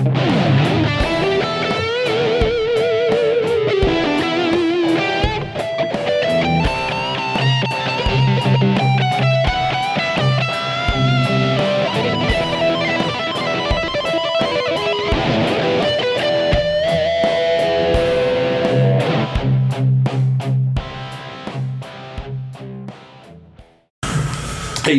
Hey, 0.00 0.06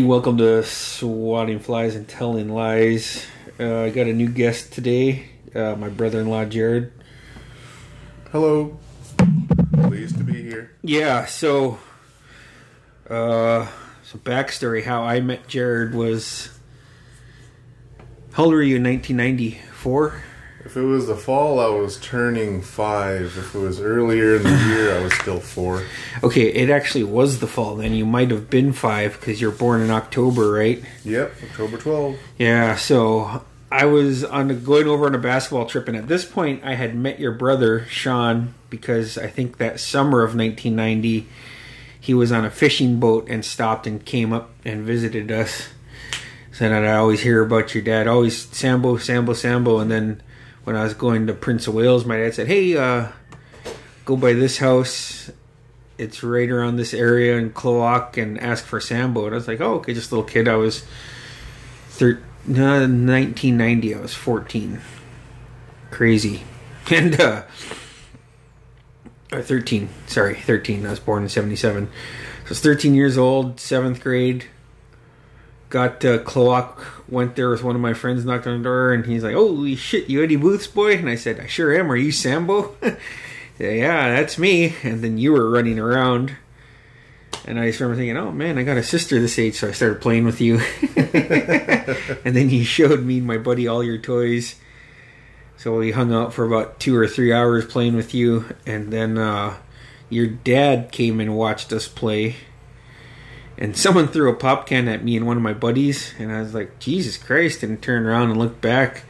welcome 0.04 0.38
to 0.38 0.64
Swatting 0.64 1.60
Flies 1.60 1.96
and 1.96 2.08
Telling 2.08 2.50
Lies. 2.50 3.26
Uh, 3.62 3.84
I 3.84 3.92
got 3.92 4.08
a 4.08 4.14
new 4.14 4.28
guest 4.28 4.74
today, 4.74 5.30
uh, 5.54 5.76
my 5.76 5.88
brother-in-law 5.88 6.46
Jared. 6.46 6.92
Hello. 8.32 8.80
Pleased 9.84 10.18
to 10.18 10.24
be 10.24 10.42
here. 10.42 10.72
Yeah, 10.82 11.28
so 11.28 11.78
uh, 13.08 13.68
some 14.02 14.22
backstory. 14.22 14.84
How 14.84 15.04
I 15.04 15.20
met 15.20 15.48
Jared 15.48 15.94
was 15.94 16.50
how 18.34 18.46
old 18.46 18.54
were 18.54 18.64
you 18.64 18.78
in 18.78 18.84
1994? 18.84 20.24
If 20.66 20.76
it 20.76 20.82
was 20.82 21.06
the 21.06 21.16
fall, 21.16 21.60
I 21.60 21.68
was 21.68 22.00
turning 22.00 22.64
five. 22.64 23.38
If 23.38 23.54
it 23.54 23.60
was 23.60 23.80
earlier 23.80 24.38
in 24.38 24.44
the 24.44 24.50
year, 24.70 24.98
I 24.98 25.04
was 25.04 25.14
still 25.14 25.40
four. 25.40 25.84
Okay, 26.24 26.48
it 26.52 26.72
actually 26.72 27.04
was 27.04 27.40
the 27.40 27.48
fall. 27.48 27.76
Then 27.76 27.94
you 27.94 28.08
might 28.08 28.32
have 28.32 28.50
been 28.50 28.74
five 28.74 29.20
because 29.20 29.40
you're 29.40 29.52
born 29.52 29.82
in 29.82 29.92
October, 29.92 30.52
right? 30.52 30.84
Yep, 31.04 31.36
October 31.44 31.78
12. 31.78 32.18
Yeah, 32.40 32.76
so 32.76 33.44
I 33.72 33.86
was 33.86 34.26
on 34.26 34.52
a, 34.52 34.54
going 34.54 34.88
over 34.88 35.06
on 35.06 35.16
a 35.16 35.20
basketball 35.20 35.66
trip, 35.66 35.88
and 35.88 35.96
at 35.96 36.10
this 36.10 36.26
point, 36.26 36.62
I 36.64 36.74
had 36.76 36.94
met 36.94 37.20
your 37.20 37.32
brother 37.32 37.86
Sean 37.86 38.54
because 38.70 39.18
I 39.18 39.28
think 39.28 39.58
that 39.58 39.80
summer 39.80 40.24
of 40.24 40.36
1990, 40.36 41.26
he 41.98 42.14
was 42.14 42.34
on 42.34 42.44
a 42.44 42.50
fishing 42.50 43.00
boat 43.00 43.28
and 43.30 43.46
stopped 43.46 43.88
and 43.88 44.04
came 44.04 44.34
up 44.34 44.52
and 44.66 44.84
visited 44.84 45.32
us. 45.32 45.70
So 46.52 46.68
then 46.68 46.84
I 46.84 46.98
always 46.98 47.22
hear 47.22 47.42
about 47.42 47.74
your 47.74 47.82
dad, 47.82 48.08
always 48.08 48.38
Sambo, 48.38 48.98
Sambo, 48.98 49.34
Sambo, 49.34 49.80
and 49.80 49.90
then 49.90 50.22
when 50.66 50.76
I 50.76 50.84
was 50.84 50.94
going 50.94 51.28
to 51.28 51.34
Prince 51.34 51.66
of 51.66 51.74
Wales, 51.74 52.06
my 52.06 52.18
dad 52.18 52.34
said, 52.34 52.48
"Hey, 52.48 52.76
uh, 52.76 53.08
go 54.04 54.18
by 54.18 54.34
this 54.34 54.58
house." 54.58 55.32
It's 55.98 56.24
right 56.24 56.50
around 56.50 56.76
this 56.78 56.96
area 56.96 57.38
in 57.38 57.52
Klawock 57.52 58.22
and 58.22 58.40
ask 58.40 58.66
for 58.66 58.80
Sambo. 58.80 59.28
And 59.28 59.36
I 59.36 59.38
was 59.38 59.48
like, 59.48 59.62
oh, 59.62 59.76
okay, 59.76 59.94
just 59.94 60.12
a 60.12 60.16
little 60.16 60.28
kid. 60.28 60.48
I 60.48 60.56
was 60.56 60.84
thir- 61.90 62.24
no, 62.48 62.80
1990. 62.80 63.96
I 63.96 64.00
was 64.00 64.14
14. 64.14 64.82
Crazy. 65.90 66.44
And, 66.90 67.22
uh, 67.22 67.44
or 69.32 69.42
13. 69.42 69.88
Sorry, 70.08 70.36
13. 70.36 70.86
I 70.86 70.90
was 70.90 71.00
born 71.00 71.24
in 71.24 71.30
77. 71.30 71.88
So 71.88 71.92
I 72.46 72.50
was 72.50 72.60
13 72.60 72.96
years 72.96 73.18
old, 73.18 73.60
seventh 73.60 74.02
grade. 74.02 74.46
Got 75.70 76.04
uh, 76.04 76.18
Klawock, 76.20 76.84
went 77.08 77.36
there 77.36 77.50
with 77.50 77.64
one 77.64 77.76
of 77.76 77.82
my 77.82 77.94
friends, 77.94 78.26
knocked 78.26 78.48
on 78.48 78.58
the 78.58 78.64
door, 78.64 78.92
and 78.92 79.06
he's 79.06 79.24
like, 79.24 79.36
holy 79.36 79.76
shit, 79.76 80.10
you 80.10 80.22
Eddie 80.22 80.36
Booth's 80.36 80.68
boy? 80.68 80.96
And 80.96 81.08
I 81.08 81.16
said, 81.16 81.40
I 81.40 81.46
sure 81.46 81.74
am. 81.74 81.90
Are 81.90 81.96
you 81.96 82.12
Sambo? 82.12 82.76
yeah, 83.60 84.16
that's 84.16 84.38
me. 84.38 84.76
And 84.84 85.02
then 85.02 85.18
you 85.18 85.32
were 85.32 85.50
running 85.50 85.80
around. 85.80 86.36
And 87.48 87.60
I 87.60 87.68
just 87.68 87.80
remember 87.80 87.98
thinking, 87.98 88.18
oh 88.18 88.32
man, 88.32 88.58
I 88.58 88.64
got 88.64 88.78
a 88.78 88.84
sister 88.84 89.20
this 89.20 89.40
age, 89.40 89.56
so 89.56 89.68
I 89.68 89.72
started 89.72 90.02
playing 90.02 90.26
with 90.26 90.42
you. 90.42 90.60
and 92.26 92.36
then 92.36 92.50
you 92.50 92.64
showed 92.64 93.04
me 93.04 93.18
and 93.18 93.28
my 93.28 93.38
buddy 93.38 93.68
all 93.68 93.84
your 93.84 93.98
toys. 93.98 94.56
So 95.58 95.78
we 95.78 95.92
hung 95.92 96.14
out 96.14 96.34
for 96.34 96.46
about 96.46 96.80
two 96.80 96.96
or 96.96 97.08
three 97.08 97.34
hours 97.34 97.66
playing 97.66 97.96
with 97.96 98.14
you. 98.14 98.46
And 98.66 98.92
then 98.92 99.18
uh, 99.18 99.58
your 100.10 100.28
dad 100.28 100.92
came 100.92 101.20
and 101.20 101.36
watched 101.36 101.72
us 101.74 101.88
play. 101.88 102.36
And 103.58 103.78
someone 103.78 104.08
threw 104.08 104.32
a 104.32 104.36
pop 104.36 104.66
can 104.66 104.88
at 104.88 105.04
me 105.04 105.16
and 105.18 105.28
one 105.28 105.38
of 105.38 105.44
my 105.44 105.54
buddies. 105.54 106.14
And 106.18 106.32
I 106.32 106.42
was 106.42 106.54
like, 106.54 106.80
Jesus 106.80 107.18
Christ. 107.18 107.64
And 107.64 107.82
turned 107.82 108.06
around 108.06 108.32
and 108.32 108.40
looked 108.40 108.62
back 108.62 109.04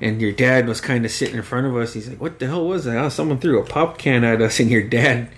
and 0.00 0.20
your 0.20 0.32
dad 0.32 0.66
was 0.66 0.80
kind 0.80 1.04
of 1.04 1.10
sitting 1.10 1.36
in 1.36 1.42
front 1.42 1.66
of 1.66 1.76
us. 1.76 1.94
He's 1.94 2.08
like, 2.08 2.20
"What 2.20 2.38
the 2.38 2.46
hell 2.46 2.66
was 2.66 2.84
that? 2.84 2.96
Oh, 2.96 3.08
someone 3.08 3.38
threw 3.38 3.58
a 3.58 3.64
pop 3.64 3.98
can 3.98 4.24
at 4.24 4.42
us." 4.42 4.60
And 4.60 4.70
your 4.70 4.82
dad, 4.82 5.28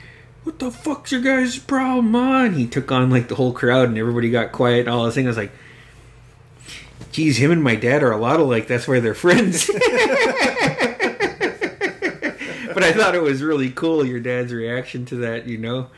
"What 0.49 0.61
the 0.61 0.71
fuck's 0.71 1.13
your 1.13 1.21
guys' 1.21 1.59
problem, 1.59 2.11
man?" 2.11 2.55
He 2.55 2.67
took 2.67 2.91
on 2.91 3.11
like 3.11 3.29
the 3.29 3.35
whole 3.35 3.53
crowd, 3.53 3.91
and 3.91 3.99
everybody 3.99 4.31
got 4.31 4.51
quiet. 4.51 4.87
And 4.87 4.89
all 4.89 5.05
this 5.05 5.15
thing 5.15 5.27
I 5.27 5.29
was 5.29 5.37
like, 5.37 5.53
"Geez, 7.13 7.37
him 7.37 7.51
and 7.51 7.63
my 7.63 7.75
dad 7.75 8.03
are 8.03 8.13
a 8.13 8.17
lot 8.17 8.41
alike. 8.41 8.67
That's 8.67 8.89
why 8.89 8.99
they're 8.99 9.13
friends." 9.13 9.67
but 12.73 12.83
I 12.83 12.95
thought 12.95 13.15
it 13.15 13.21
was 13.21 13.43
really 13.43 13.69
cool 13.69 14.07
your 14.07 14.21
dad's 14.21 14.55
reaction 14.55 15.05
to 15.05 15.17
that, 15.17 15.47
you 15.47 15.59
know. 15.59 15.89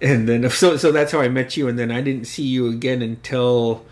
And 0.00 0.26
then 0.26 0.48
so 0.48 0.78
so 0.78 0.90
that's 0.90 1.12
how 1.12 1.20
I 1.20 1.28
met 1.28 1.58
you, 1.58 1.68
and 1.68 1.78
then 1.78 1.90
I 1.90 2.00
didn't 2.00 2.24
see 2.24 2.44
you 2.44 2.70
again 2.70 3.02
until 3.02 3.84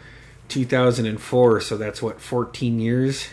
2004. 0.49 1.61
So 1.61 1.77
that's 1.77 2.01
what 2.01 2.23
14 2.23 2.81
years. 2.81 3.29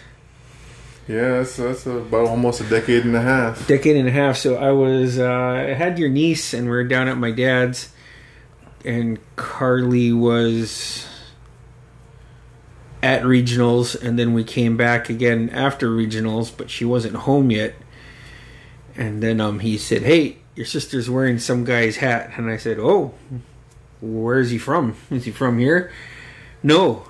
Yeah, 1.07 1.39
that's, 1.39 1.57
that's 1.57 1.85
about 1.85 2.27
almost 2.27 2.61
a 2.61 2.63
decade 2.63 3.03
and 3.03 3.15
a 3.15 3.21
half. 3.21 3.67
Decade 3.67 3.97
and 3.97 4.07
a 4.07 4.11
half. 4.11 4.37
So 4.37 4.55
I 4.55 4.71
was, 4.71 5.19
uh, 5.19 5.29
I 5.29 5.73
had 5.73 5.99
your 5.99 6.09
niece, 6.09 6.53
and 6.53 6.69
we 6.69 6.75
are 6.75 6.83
down 6.83 7.09
at 7.09 7.17
my 7.17 7.31
dad's, 7.31 7.93
and 8.85 9.19
Carly 9.35 10.13
was 10.13 11.05
at 13.01 13.23
regionals, 13.23 14.01
and 14.01 14.17
then 14.17 14.33
we 14.33 14.45
came 14.45 14.77
back 14.77 15.09
again 15.09 15.49
after 15.49 15.89
regionals, 15.89 16.55
but 16.55 16.69
she 16.69 16.85
wasn't 16.85 17.15
home 17.15 17.51
yet. 17.51 17.75
And 18.95 19.21
then 19.21 19.41
um, 19.41 19.59
he 19.59 19.77
said, 19.77 20.03
"Hey, 20.03 20.37
your 20.55 20.65
sister's 20.65 21.09
wearing 21.09 21.37
some 21.37 21.65
guy's 21.65 21.97
hat," 21.97 22.31
and 22.37 22.49
I 22.49 22.57
said, 22.57 22.77
"Oh, 22.79 23.13
where 23.99 24.39
is 24.39 24.51
he 24.51 24.57
from? 24.57 24.95
Is 25.11 25.25
he 25.25 25.31
from 25.31 25.59
here?" 25.59 25.91
No, 26.61 27.07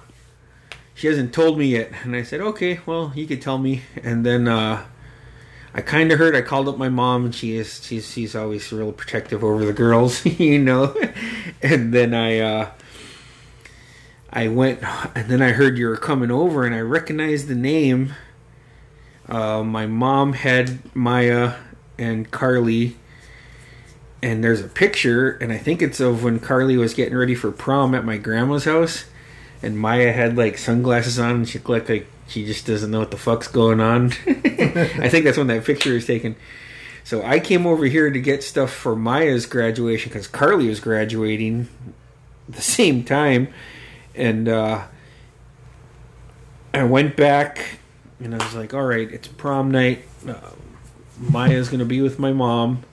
she 0.94 1.08
hasn't 1.08 1.34
told 1.34 1.58
me 1.58 1.68
yet. 1.68 1.92
And 2.04 2.16
I 2.16 2.24
said, 2.24 2.42
okay, 2.42 2.80
well, 2.86 3.12
you 3.16 3.26
could 3.26 3.42
tell 3.42 3.58
me. 3.58 3.82
And 4.02 4.26
then 4.26 4.48
uh, 4.48 4.86
I 5.74 5.82
kind 5.82 6.12
of 6.12 6.20
heard. 6.20 6.36
I 6.36 6.42
called 6.42 6.68
up 6.68 6.78
my 6.78 6.90
mom, 6.90 7.26
and 7.26 7.36
she 7.36 7.56
is 7.56 7.84
she's 7.84 8.12
she's 8.12 8.36
always 8.36 8.72
real 8.72 8.92
protective 8.92 9.44
over 9.44 9.66
the 9.66 9.74
girls, 9.74 10.26
you 10.40 10.60
know. 10.60 10.96
and 11.62 11.94
then 11.94 12.14
I 12.14 12.40
uh, 12.40 12.72
I 14.32 14.48
went, 14.48 14.84
and 15.16 15.30
then 15.30 15.42
I 15.42 15.52
heard 15.52 15.78
you 15.78 15.88
were 15.88 15.98
coming 15.98 16.32
over, 16.32 16.66
and 16.66 16.76
I 16.76 16.82
recognized 16.82 17.48
the 17.48 17.56
name. 17.56 18.14
Uh, 19.28 19.64
my 19.64 19.88
mom 19.88 20.34
had 20.34 20.96
Maya 20.96 21.56
and 21.98 22.30
Carly. 22.30 22.98
And 24.22 24.42
there's 24.42 24.62
a 24.62 24.70
picture, 24.70 25.32
and 25.42 25.52
I 25.52 25.58
think 25.58 25.82
it's 25.82 26.00
of 26.00 26.24
when 26.24 26.40
Carly 26.40 26.78
was 26.78 26.94
getting 26.94 27.14
ready 27.18 27.36
for 27.36 27.52
prom 27.52 27.94
at 27.94 28.06
my 28.06 28.16
grandma's 28.16 28.64
house 28.64 29.04
and 29.64 29.80
Maya 29.80 30.12
had 30.12 30.38
like 30.38 30.58
sunglasses 30.58 31.18
on 31.18 31.32
and 31.32 31.50
she 31.50 31.58
looked 31.58 31.90
like 31.90 32.06
she 32.28 32.46
just 32.46 32.68
doesn't 32.68 32.92
know 32.92 33.00
what 33.00 33.12
the 33.12 33.18
fuck's 33.18 33.48
going 33.48 33.80
on. 33.80 34.08
I 34.28 35.10
think 35.10 35.26
that's 35.26 35.38
when 35.38 35.48
that 35.48 35.64
picture 35.64 35.96
is 35.96 36.06
taken. 36.06 36.36
So 37.06 37.24
I 37.24 37.40
came 37.40 37.66
over 37.66 37.86
here 37.86 38.10
to 38.10 38.20
get 38.20 38.44
stuff 38.44 38.72
for 38.72 38.96
Maya's 38.96 39.46
graduation 39.46 40.10
because 40.10 40.28
Carly 40.28 40.68
was 40.68 40.80
graduating 40.80 41.68
the 42.48 42.62
same 42.62 43.04
time, 43.04 43.54
and 44.16 44.48
uh, 44.48 44.84
I 46.74 46.84
went 46.84 47.16
back 47.18 47.80
and 48.20 48.34
I 48.34 48.38
was 48.38 48.56
like, 48.56 48.74
"All 48.74 48.86
right, 48.86 49.12
it's 49.12 49.28
prom 49.28 49.70
night. 49.70 50.06
Uh, 50.28 50.36
Maya's 51.20 51.68
gonna 51.68 51.84
be 51.84 52.02
with 52.02 52.20
my 52.20 52.32
mom. 52.32 52.84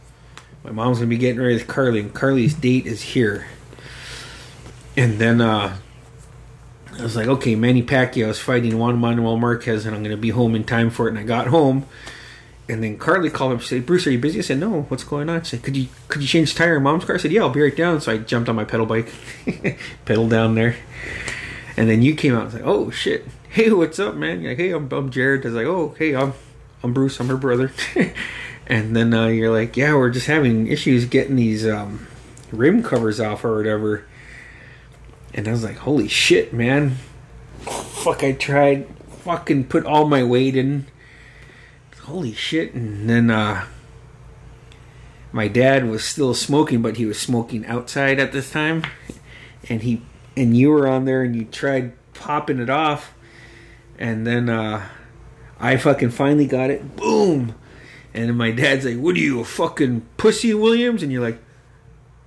My 0.64 0.72
mom's 0.72 0.98
gonna 0.98 1.08
be 1.08 1.16
getting 1.16 1.40
ready 1.40 1.54
with 1.54 1.68
Carly, 1.68 2.00
and 2.00 2.12
Carly's 2.12 2.54
date 2.54 2.86
is 2.86 3.02
here." 3.02 3.46
And 4.96 5.20
then 5.20 5.40
uh, 5.40 5.76
I 7.00 7.02
was 7.04 7.16
like, 7.16 7.28
okay, 7.28 7.54
Manny 7.54 7.82
Pacquiao 7.82 8.28
is 8.28 8.38
fighting 8.38 8.78
Juan 8.78 8.98
Manuel 8.98 9.38
Marquez, 9.38 9.86
and 9.86 9.96
I'm 9.96 10.02
going 10.02 10.14
to 10.14 10.20
be 10.20 10.30
home 10.30 10.54
in 10.54 10.64
time 10.64 10.90
for 10.90 11.06
it. 11.06 11.10
And 11.10 11.18
I 11.18 11.22
got 11.22 11.46
home, 11.46 11.86
and 12.68 12.84
then 12.84 12.98
Carly 12.98 13.30
called 13.30 13.52
up 13.52 13.58
and 13.58 13.66
said, 13.66 13.86
"Bruce, 13.86 14.06
are 14.06 14.10
you 14.10 14.18
busy?" 14.18 14.38
I 14.38 14.42
said, 14.42 14.58
"No, 14.58 14.82
what's 14.82 15.02
going 15.02 15.30
on?" 15.30 15.42
She 15.42 15.50
said, 15.50 15.62
"Could 15.62 15.76
you 15.76 15.88
could 16.08 16.20
you 16.20 16.28
change 16.28 16.54
tire 16.54 16.76
in 16.76 16.82
Mom's 16.82 17.06
car?" 17.06 17.16
I 17.16 17.18
said, 17.18 17.32
"Yeah, 17.32 17.40
I'll 17.40 17.50
be 17.50 17.62
right 17.62 17.74
down." 17.74 18.00
So 18.00 18.12
I 18.12 18.18
jumped 18.18 18.48
on 18.48 18.56
my 18.56 18.64
pedal 18.64 18.86
bike, 18.86 19.12
pedal 20.04 20.28
down 20.28 20.54
there, 20.54 20.76
and 21.76 21.88
then 21.88 22.02
you 22.02 22.14
came 22.14 22.34
out. 22.34 22.42
and 22.42 22.52
was 22.52 22.54
like, 22.54 22.66
"Oh 22.66 22.90
shit, 22.90 23.26
hey, 23.48 23.72
what's 23.72 23.98
up, 23.98 24.14
man?" 24.14 24.42
You're 24.42 24.52
like, 24.52 24.58
"Hey, 24.58 24.72
I'm, 24.72 24.92
I'm 24.92 25.10
Jared." 25.10 25.44
I 25.44 25.48
was 25.48 25.54
like, 25.54 25.66
"Oh, 25.66 25.94
hey, 25.98 26.14
I'm 26.14 26.34
I'm 26.82 26.92
Bruce. 26.92 27.18
I'm 27.18 27.28
her 27.28 27.36
brother." 27.36 27.72
and 28.66 28.94
then 28.94 29.14
uh, 29.14 29.26
you're 29.26 29.50
like, 29.50 29.76
"Yeah, 29.76 29.94
we're 29.94 30.10
just 30.10 30.26
having 30.26 30.66
issues 30.66 31.06
getting 31.06 31.36
these 31.36 31.66
um, 31.66 32.06
rim 32.52 32.82
covers 32.82 33.20
off 33.20 33.44
or 33.44 33.56
whatever." 33.56 34.04
And 35.32 35.46
I 35.46 35.52
was 35.52 35.64
like, 35.64 35.78
holy 35.78 36.08
shit, 36.08 36.52
man. 36.52 36.96
Fuck, 37.60 38.24
I 38.24 38.32
tried 38.32 38.88
fucking 39.08 39.64
put 39.64 39.84
all 39.84 40.06
my 40.06 40.24
weight 40.24 40.56
in. 40.56 40.86
Holy 42.02 42.32
shit. 42.32 42.74
And 42.74 43.08
then, 43.08 43.30
uh, 43.30 43.66
my 45.32 45.46
dad 45.46 45.88
was 45.88 46.04
still 46.04 46.34
smoking, 46.34 46.82
but 46.82 46.96
he 46.96 47.06
was 47.06 47.20
smoking 47.20 47.64
outside 47.66 48.18
at 48.18 48.32
this 48.32 48.50
time. 48.50 48.84
And 49.68 49.82
he, 49.82 50.02
and 50.36 50.56
you 50.56 50.70
were 50.70 50.88
on 50.88 51.04
there 51.04 51.22
and 51.22 51.36
you 51.36 51.44
tried 51.44 51.92
popping 52.14 52.58
it 52.58 52.70
off. 52.70 53.14
And 53.98 54.26
then, 54.26 54.48
uh, 54.48 54.88
I 55.60 55.76
fucking 55.76 56.10
finally 56.10 56.46
got 56.46 56.70
it. 56.70 56.96
Boom. 56.96 57.54
And 58.14 58.36
my 58.36 58.50
dad's 58.50 58.86
like, 58.86 58.96
"What 58.96 59.14
are 59.14 59.20
you, 59.20 59.40
a 59.40 59.44
fucking 59.44 60.06
pussy, 60.16 60.54
Williams?" 60.54 61.02
And 61.02 61.12
you're 61.12 61.22
like, 61.22 61.38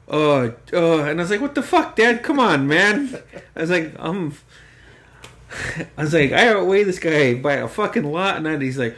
"Uh, 0.10 0.52
uh." 0.74 1.04
And 1.04 1.20
I 1.20 1.24
was 1.24 1.30
like, 1.30 1.42
"What 1.42 1.56
the 1.56 1.64
fuck, 1.64 1.96
Dad? 1.96 2.24
Come 2.24 2.40
on, 2.40 2.68
man." 2.68 3.18
I 3.56 3.62
was 3.62 3.70
like, 3.70 3.94
"I'm." 3.98 4.34
I 5.98 6.02
was 6.02 6.14
like, 6.14 6.32
I 6.32 6.48
outweigh 6.48 6.84
this 6.84 7.00
guy 7.00 7.36
by 7.36 7.54
a 7.54 7.68
fucking 7.68 8.04
lot, 8.04 8.38
and 8.38 8.46
then 8.46 8.62
he's 8.62 8.78
like, 8.78 8.96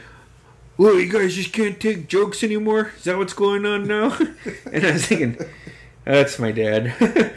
"Well, 0.76 0.98
you 0.98 1.10
guys 1.10 1.34
just 1.34 1.52
can't 1.52 1.78
take 1.78 2.08
jokes 2.08 2.42
anymore. 2.42 2.92
Is 2.96 3.04
that 3.04 3.18
what's 3.18 3.34
going 3.34 3.66
on 3.66 3.86
now?" 3.86 4.16
and 4.72 4.86
I 4.86 4.92
was 4.92 5.06
thinking, 5.06 5.38
"That's 6.04 6.38
my 6.38 6.52
dad." 6.52 6.94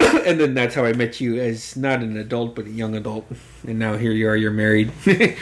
and 0.00 0.40
then 0.40 0.54
that's 0.54 0.74
how 0.74 0.84
I 0.84 0.92
met 0.92 1.20
you 1.20 1.40
as 1.40 1.76
not 1.76 2.02
an 2.02 2.16
adult 2.16 2.54
but 2.54 2.66
a 2.66 2.70
young 2.70 2.94
adult, 2.96 3.26
and 3.66 3.78
now 3.78 3.96
here 3.96 4.12
you 4.12 4.28
are. 4.28 4.36
You're 4.36 4.50
married, 4.50 4.92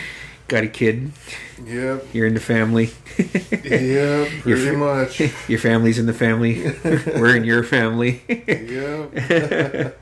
got 0.49 0.65
a 0.65 0.69
kid. 0.69 1.13
Yep. 1.65 2.07
You're 2.13 2.27
in 2.27 2.35
the 2.35 2.41
family. 2.41 2.91
Yeah, 3.17 4.29
pretty 4.43 4.71
fr- 4.71 4.77
much. 4.77 5.21
your 5.49 5.59
family's 5.59 5.99
in 5.99 6.07
the 6.07 6.15
family. 6.15 6.63
We're 6.85 7.37
in 7.37 7.45
your 7.45 7.63
family. 7.63 8.23
Yep. 8.29 9.97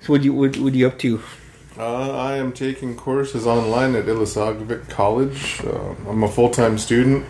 so 0.00 0.06
what 0.06 0.22
you 0.22 0.32
what, 0.32 0.56
what 0.58 0.72
are 0.72 0.76
you 0.76 0.86
up 0.86 0.98
to? 1.00 1.20
Uh, 1.78 2.10
I 2.10 2.36
am 2.36 2.52
taking 2.52 2.96
courses 2.96 3.46
online 3.46 3.94
at 3.94 4.06
Ilisagvik 4.06 4.88
College. 4.88 5.60
Uh, 5.64 5.94
I'm 6.08 6.24
a 6.24 6.28
full 6.28 6.50
time 6.50 6.76
student, 6.76 7.24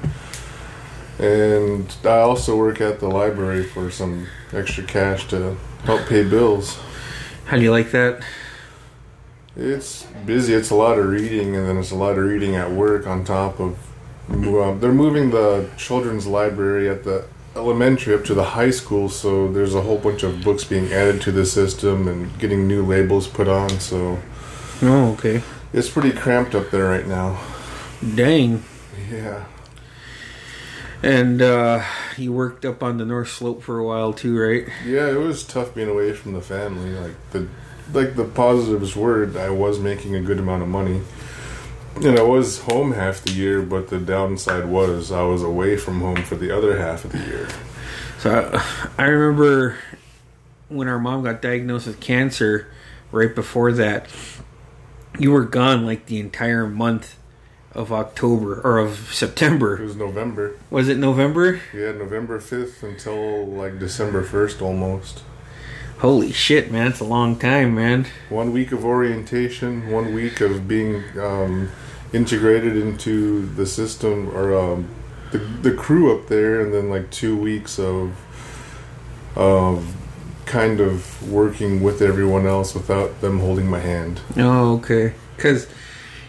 and 1.18 1.94
I 2.04 2.20
also 2.20 2.56
work 2.56 2.80
at 2.80 2.98
the 3.00 3.08
library 3.08 3.62
for 3.64 3.90
some 3.90 4.26
extra 4.52 4.84
cash 4.84 5.28
to 5.28 5.56
help 5.84 6.06
pay 6.06 6.24
bills. 6.24 6.78
How 7.44 7.56
do 7.56 7.62
you 7.62 7.70
like 7.70 7.90
that? 7.90 8.22
It's 9.58 10.04
busy. 10.24 10.54
It's 10.54 10.70
a 10.70 10.74
lot 10.76 10.98
of 10.98 11.06
reading, 11.08 11.56
and 11.56 11.66
then 11.68 11.78
it's 11.78 11.90
a 11.90 11.96
lot 11.96 12.12
of 12.16 12.24
reading 12.24 12.54
at 12.54 12.70
work 12.70 13.06
on 13.06 13.24
top 13.24 13.58
of. 13.60 13.76
Um, 14.30 14.78
they're 14.80 14.92
moving 14.92 15.30
the 15.30 15.68
children's 15.76 16.26
library 16.26 16.88
at 16.88 17.02
the 17.04 17.24
elementary 17.56 18.14
up 18.14 18.24
to 18.26 18.34
the 18.34 18.44
high 18.44 18.70
school, 18.70 19.08
so 19.08 19.50
there's 19.50 19.74
a 19.74 19.80
whole 19.80 19.98
bunch 19.98 20.22
of 20.22 20.44
books 20.44 20.64
being 20.64 20.92
added 20.92 21.20
to 21.22 21.32
the 21.32 21.44
system 21.46 22.06
and 22.06 22.38
getting 22.38 22.68
new 22.68 22.84
labels 22.84 23.26
put 23.26 23.48
on. 23.48 23.68
So 23.80 24.18
Oh, 24.82 25.12
okay. 25.14 25.42
it's 25.72 25.88
pretty 25.88 26.12
cramped 26.12 26.54
up 26.54 26.70
there 26.70 26.84
right 26.84 27.06
now. 27.06 27.40
Dang. 28.14 28.62
Yeah. 29.10 29.44
And 31.02 31.40
uh, 31.40 31.84
you 32.16 32.32
worked 32.32 32.64
up 32.64 32.82
on 32.82 32.98
the 32.98 33.04
North 33.06 33.28
Slope 33.30 33.62
for 33.62 33.78
a 33.78 33.84
while 33.84 34.12
too, 34.12 34.38
right? 34.38 34.68
Yeah, 34.84 35.08
it 35.08 35.18
was 35.18 35.42
tough 35.42 35.74
being 35.74 35.88
away 35.88 36.12
from 36.12 36.32
the 36.34 36.40
family. 36.42 36.90
Like 36.90 37.14
the 37.30 37.48
like 37.92 38.16
the 38.16 38.24
positives 38.24 38.96
were 38.96 39.30
I 39.38 39.50
was 39.50 39.78
making 39.78 40.14
a 40.14 40.20
good 40.20 40.38
amount 40.38 40.62
of 40.62 40.68
money. 40.68 41.02
And 41.96 42.18
I 42.18 42.22
was 42.22 42.60
home 42.60 42.92
half 42.92 43.22
the 43.22 43.32
year, 43.32 43.60
but 43.60 43.88
the 43.88 43.98
downside 43.98 44.66
was 44.66 45.10
I 45.10 45.22
was 45.22 45.42
away 45.42 45.76
from 45.76 46.00
home 46.00 46.22
for 46.22 46.36
the 46.36 46.56
other 46.56 46.78
half 46.78 47.04
of 47.04 47.12
the 47.12 47.18
year. 47.18 47.48
So 48.18 48.52
I, 48.98 49.02
I 49.02 49.06
remember 49.06 49.78
when 50.68 50.86
our 50.86 50.98
mom 50.98 51.24
got 51.24 51.42
diagnosed 51.42 51.86
with 51.86 52.00
cancer. 52.00 52.68
Right 53.10 53.34
before 53.34 53.72
that, 53.72 54.06
you 55.18 55.32
were 55.32 55.44
gone 55.44 55.86
like 55.86 56.06
the 56.06 56.20
entire 56.20 56.66
month 56.66 57.16
of 57.72 57.92
October 57.92 58.60
or 58.60 58.78
of 58.78 59.14
September. 59.14 59.80
It 59.80 59.84
was 59.84 59.96
November. 59.96 60.58
Was 60.70 60.88
it 60.88 60.98
November? 60.98 61.60
Yeah, 61.72 61.92
November 61.92 62.38
5th 62.38 62.82
until 62.82 63.46
like 63.46 63.78
December 63.78 64.24
1st 64.24 64.60
almost. 64.60 65.22
Holy 65.98 66.30
shit, 66.30 66.70
man! 66.70 66.86
It's 66.86 67.00
a 67.00 67.04
long 67.04 67.36
time, 67.36 67.74
man. 67.74 68.06
One 68.28 68.52
week 68.52 68.70
of 68.70 68.84
orientation, 68.84 69.90
one 69.90 70.14
week 70.14 70.40
of 70.40 70.68
being 70.68 71.02
um, 71.18 71.70
integrated 72.12 72.76
into 72.76 73.46
the 73.46 73.66
system 73.66 74.28
or 74.30 74.56
um, 74.56 74.88
the, 75.32 75.38
the 75.38 75.74
crew 75.74 76.16
up 76.16 76.28
there, 76.28 76.60
and 76.60 76.72
then 76.72 76.88
like 76.88 77.10
two 77.10 77.36
weeks 77.36 77.80
of 77.80 78.16
of 79.34 79.96
kind 80.46 80.80
of 80.80 81.30
working 81.30 81.82
with 81.82 82.00
everyone 82.00 82.46
else 82.46 82.74
without 82.74 83.20
them 83.20 83.40
holding 83.40 83.68
my 83.68 83.80
hand. 83.80 84.20
Oh, 84.36 84.76
okay. 84.76 85.14
Because 85.34 85.66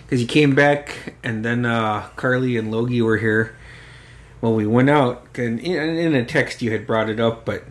because 0.01 0.19
you 0.19 0.27
came 0.27 0.55
back, 0.55 1.13
and 1.23 1.45
then 1.45 1.67
uh, 1.67 2.07
Carly 2.15 2.57
and 2.57 2.71
Logie 2.71 3.03
were 3.03 3.17
here. 3.17 3.55
Well, 4.41 4.55
we 4.55 4.65
went 4.65 4.89
out, 4.89 5.37
and 5.37 5.59
in, 5.59 5.95
in 5.95 6.15
a 6.15 6.25
text 6.25 6.63
you 6.63 6.71
had 6.71 6.87
brought 6.87 7.07
it 7.07 7.19
up, 7.19 7.45
but 7.45 7.65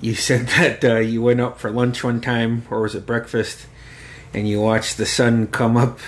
you 0.00 0.14
said 0.14 0.46
that 0.58 0.84
uh, 0.84 0.96
you 0.96 1.22
went 1.22 1.40
out 1.40 1.60
for 1.60 1.70
lunch 1.70 2.02
one 2.02 2.20
time, 2.20 2.64
or 2.70 2.82
was 2.82 2.94
it 2.94 3.06
breakfast, 3.06 3.66
and 4.34 4.48
you 4.48 4.60
watched 4.60 4.96
the 4.96 5.06
sun 5.06 5.46
come 5.46 5.76
up, 5.76 5.98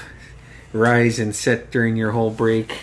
rise, 0.72 1.18
and 1.18 1.34
set 1.34 1.70
during 1.70 1.96
your 1.96 2.12
whole 2.12 2.30
break. 2.30 2.78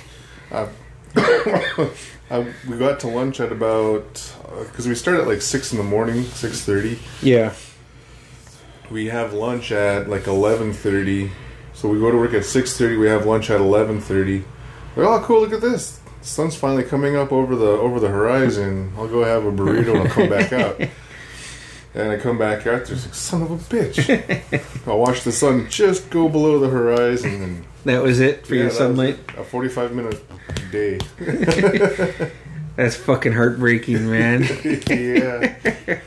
I, 0.52 0.68
uh, 1.16 1.90
uh, 2.30 2.46
we 2.68 2.78
got 2.78 3.00
to 3.02 3.08
lunch 3.08 3.40
at 3.40 3.52
about 3.52 4.34
uh, 4.46 4.64
because 4.64 4.88
we 4.88 4.96
start 4.96 5.20
at 5.20 5.28
like 5.28 5.42
six 5.42 5.72
in 5.72 5.78
the 5.78 5.84
morning, 5.84 6.24
six 6.24 6.62
thirty. 6.62 7.00
Yeah. 7.22 7.54
We 8.90 9.08
have 9.08 9.34
lunch 9.34 9.72
at 9.72 10.10
like 10.10 10.28
eleven 10.28 10.74
thirty. 10.74 11.32
So 11.74 11.88
we 11.88 12.00
go 12.00 12.12
to 12.12 12.18
work 12.18 12.34
at 12.34 12.46
six 12.46 12.78
thirty. 12.78 12.98
We 12.98 13.08
have 13.08 13.26
lunch 13.26 13.50
at 13.50 13.62
eleven 13.62 14.02
thirty. 14.02 14.44
Oh, 14.98 15.22
cool! 15.24 15.42
Look 15.42 15.54
at 15.54 15.62
this. 15.62 16.01
The 16.22 16.28
sun's 16.28 16.56
finally 16.56 16.84
coming 16.84 17.16
up 17.16 17.32
over 17.32 17.56
the 17.56 17.68
over 17.68 18.00
the 18.00 18.10
horizon. 18.10 18.94
I'll 18.96 19.08
go 19.08 19.24
have 19.24 19.44
a 19.46 19.52
burrito 19.52 19.96
and 19.96 20.08
I'll 20.08 20.14
come 20.14 20.30
back 20.30 20.54
out. 20.54 20.80
And 21.94 22.10
I 22.10 22.16
come 22.16 22.38
back 22.38 22.66
out. 22.68 22.86
There's 22.86 23.06
like 23.06 23.14
son 23.14 23.42
of 23.42 23.52
a 23.52 23.58
bitch. 23.58 24.88
I'll 24.88 24.98
watch 24.98 25.24
the 25.24 25.32
sun 25.34 25.70
just 25.70 26.10
go 26.10 26.30
below 26.30 26.58
the 26.58 26.70
horizon 26.70 27.44
and 27.44 27.66
That 27.84 28.02
was 28.02 28.22
it 28.22 28.48
for 28.48 28.56
yeah, 28.56 28.62
your 28.62 28.72
sunlight? 28.72 29.20
A 29.38 29.44
forty-five 29.44 29.92
minute 29.94 30.24
day. 30.72 31.00
That's 32.78 32.96
fucking 32.96 33.34
heartbreaking, 33.34 34.10
man. 34.10 34.44
yeah. 34.88 36.00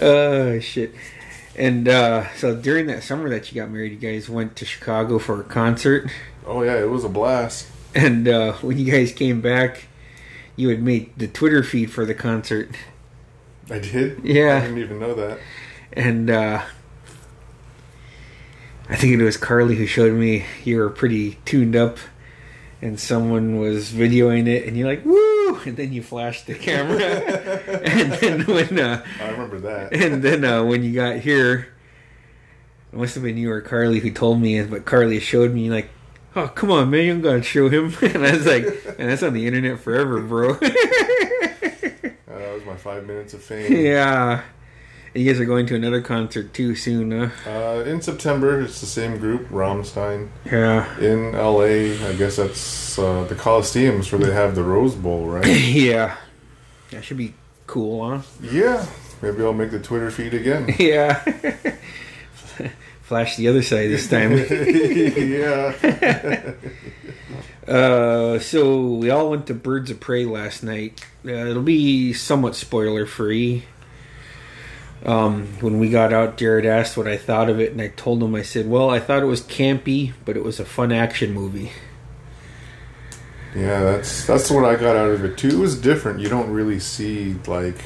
Oh 0.00 0.60
shit. 0.60 0.94
And 1.56 1.88
uh, 1.88 2.32
so 2.34 2.54
during 2.54 2.86
that 2.86 3.02
summer 3.02 3.28
that 3.30 3.50
you 3.50 3.60
got 3.60 3.70
married, 3.70 3.90
you 3.90 3.98
guys 3.98 4.30
went 4.30 4.54
to 4.56 4.64
Chicago 4.64 5.18
for 5.18 5.40
a 5.40 5.44
concert. 5.44 6.08
Oh 6.46 6.62
yeah, 6.62 6.78
it 6.78 6.90
was 6.90 7.02
a 7.02 7.08
blast. 7.08 7.66
And 7.94 8.26
uh, 8.26 8.54
when 8.54 8.78
you 8.78 8.90
guys 8.90 9.12
came 9.12 9.40
back, 9.40 9.86
you 10.56 10.68
had 10.68 10.82
made 10.82 11.16
the 11.16 11.28
Twitter 11.28 11.62
feed 11.62 11.92
for 11.92 12.04
the 12.04 12.14
concert. 12.14 12.70
I 13.70 13.78
did. 13.78 14.24
Yeah. 14.24 14.56
I 14.56 14.60
didn't 14.62 14.78
even 14.78 14.98
know 14.98 15.14
that. 15.14 15.38
And 15.92 16.28
uh, 16.28 16.64
I 18.88 18.96
think 18.96 19.12
it 19.12 19.22
was 19.24 19.36
Carly 19.36 19.76
who 19.76 19.86
showed 19.86 20.12
me 20.12 20.44
you 20.64 20.78
were 20.78 20.90
pretty 20.90 21.38
tuned 21.44 21.74
up, 21.74 21.98
and 22.82 23.00
someone 23.00 23.58
was 23.58 23.90
videoing 23.90 24.46
it, 24.46 24.66
and 24.66 24.76
you're 24.76 24.88
like, 24.88 25.04
"Woo!" 25.04 25.60
And 25.64 25.76
then 25.76 25.92
you 25.92 26.02
flashed 26.02 26.46
the 26.46 26.54
camera, 26.54 27.00
and 27.84 28.12
then 28.12 28.40
when 28.42 28.78
uh, 28.78 29.04
I 29.22 29.30
remember 29.30 29.60
that. 29.60 29.94
and 29.94 30.22
then 30.22 30.44
uh, 30.44 30.64
when 30.64 30.82
you 30.82 30.92
got 30.92 31.18
here, 31.18 31.68
it 32.92 32.98
must 32.98 33.14
have 33.14 33.24
been 33.24 33.38
you 33.38 33.50
or 33.50 33.60
Carly 33.62 34.00
who 34.00 34.10
told 34.10 34.40
me, 34.40 34.62
but 34.64 34.84
Carly 34.84 35.20
showed 35.20 35.54
me 35.54 35.70
like, 35.70 35.88
"Oh, 36.36 36.48
come 36.48 36.70
on, 36.70 36.90
man, 36.90 37.04
you 37.04 37.18
gotta 37.20 37.42
show 37.42 37.68
him." 37.68 37.94
And 38.02 38.26
I 38.26 38.32
was 38.32 38.46
like, 38.46 38.64
"And 38.98 39.10
that's 39.10 39.22
on 39.22 39.32
the 39.34 39.46
internet 39.46 39.80
forever, 39.80 40.20
bro." 40.20 40.58
Uh, 42.26 42.38
that 42.38 42.54
was 42.54 42.64
my 42.64 42.74
five 42.76 43.06
minutes 43.06 43.32
of 43.34 43.42
fame. 43.42 43.72
yeah. 43.72 44.42
And 45.14 45.22
you 45.22 45.30
guys 45.30 45.40
are 45.40 45.44
going 45.44 45.66
to 45.66 45.76
another 45.76 46.00
concert 46.02 46.52
too 46.52 46.74
soon, 46.74 47.12
huh? 47.12 47.30
Uh, 47.48 47.84
in 47.84 48.02
September, 48.02 48.60
it's 48.60 48.80
the 48.80 48.86
same 48.86 49.18
group, 49.18 49.48
Rammstein. 49.50 50.30
Yeah. 50.44 50.98
In 50.98 51.30
LA, 51.32 51.94
I 52.08 52.14
guess 52.18 52.36
that's 52.36 52.98
uh, 52.98 53.22
the 53.24 53.36
Coliseums 53.36 54.10
where 54.10 54.20
they 54.20 54.32
have 54.32 54.56
the 54.56 54.64
Rose 54.64 54.96
Bowl, 54.96 55.26
right? 55.28 55.46
yeah. 55.46 56.16
That 56.90 57.04
should 57.04 57.18
be 57.18 57.34
cool, 57.68 58.08
huh? 58.10 58.22
yeah. 58.42 58.84
Maybe 59.22 59.44
I'll 59.44 59.52
make 59.52 59.70
the 59.70 59.78
Twitter 59.78 60.10
feed 60.10 60.34
again. 60.34 60.74
Yeah. 60.78 61.22
Flash 63.04 63.36
the 63.36 63.48
other 63.48 63.62
side 63.62 63.90
this 63.90 64.08
time. 64.08 64.32
yeah. 64.50 66.52
Uh, 67.66 68.38
so 68.40 68.82
we 68.82 69.08
all 69.08 69.30
went 69.30 69.46
to 69.46 69.54
Birds 69.54 69.90
of 69.90 69.98
Prey 69.98 70.26
last 70.26 70.62
night. 70.62 71.02
Uh, 71.26 71.30
it'll 71.30 71.62
be 71.62 72.12
somewhat 72.12 72.54
spoiler 72.54 73.06
free. 73.06 73.64
Um, 75.02 75.46
when 75.60 75.78
we 75.78 75.88
got 75.88 76.12
out, 76.12 76.36
Jared 76.36 76.66
asked 76.66 76.98
what 76.98 77.08
I 77.08 77.16
thought 77.16 77.48
of 77.48 77.60
it, 77.60 77.72
and 77.72 77.80
I 77.80 77.88
told 77.88 78.22
him 78.22 78.34
I 78.34 78.42
said, 78.42 78.68
"Well, 78.68 78.90
I 78.90 79.00
thought 79.00 79.22
it 79.22 79.26
was 79.26 79.40
campy, 79.40 80.12
but 80.26 80.36
it 80.36 80.44
was 80.44 80.60
a 80.60 80.66
fun 80.66 80.92
action 80.92 81.32
movie." 81.32 81.72
Yeah, 83.54 83.82
that's 83.82 84.26
that's 84.26 84.50
what 84.50 84.64
I 84.64 84.76
got 84.76 84.96
out 84.96 85.10
of 85.10 85.24
it 85.24 85.38
too. 85.38 85.48
It 85.48 85.58
was 85.58 85.80
different. 85.80 86.20
You 86.20 86.28
don't 86.28 86.50
really 86.50 86.80
see 86.80 87.34
like 87.46 87.82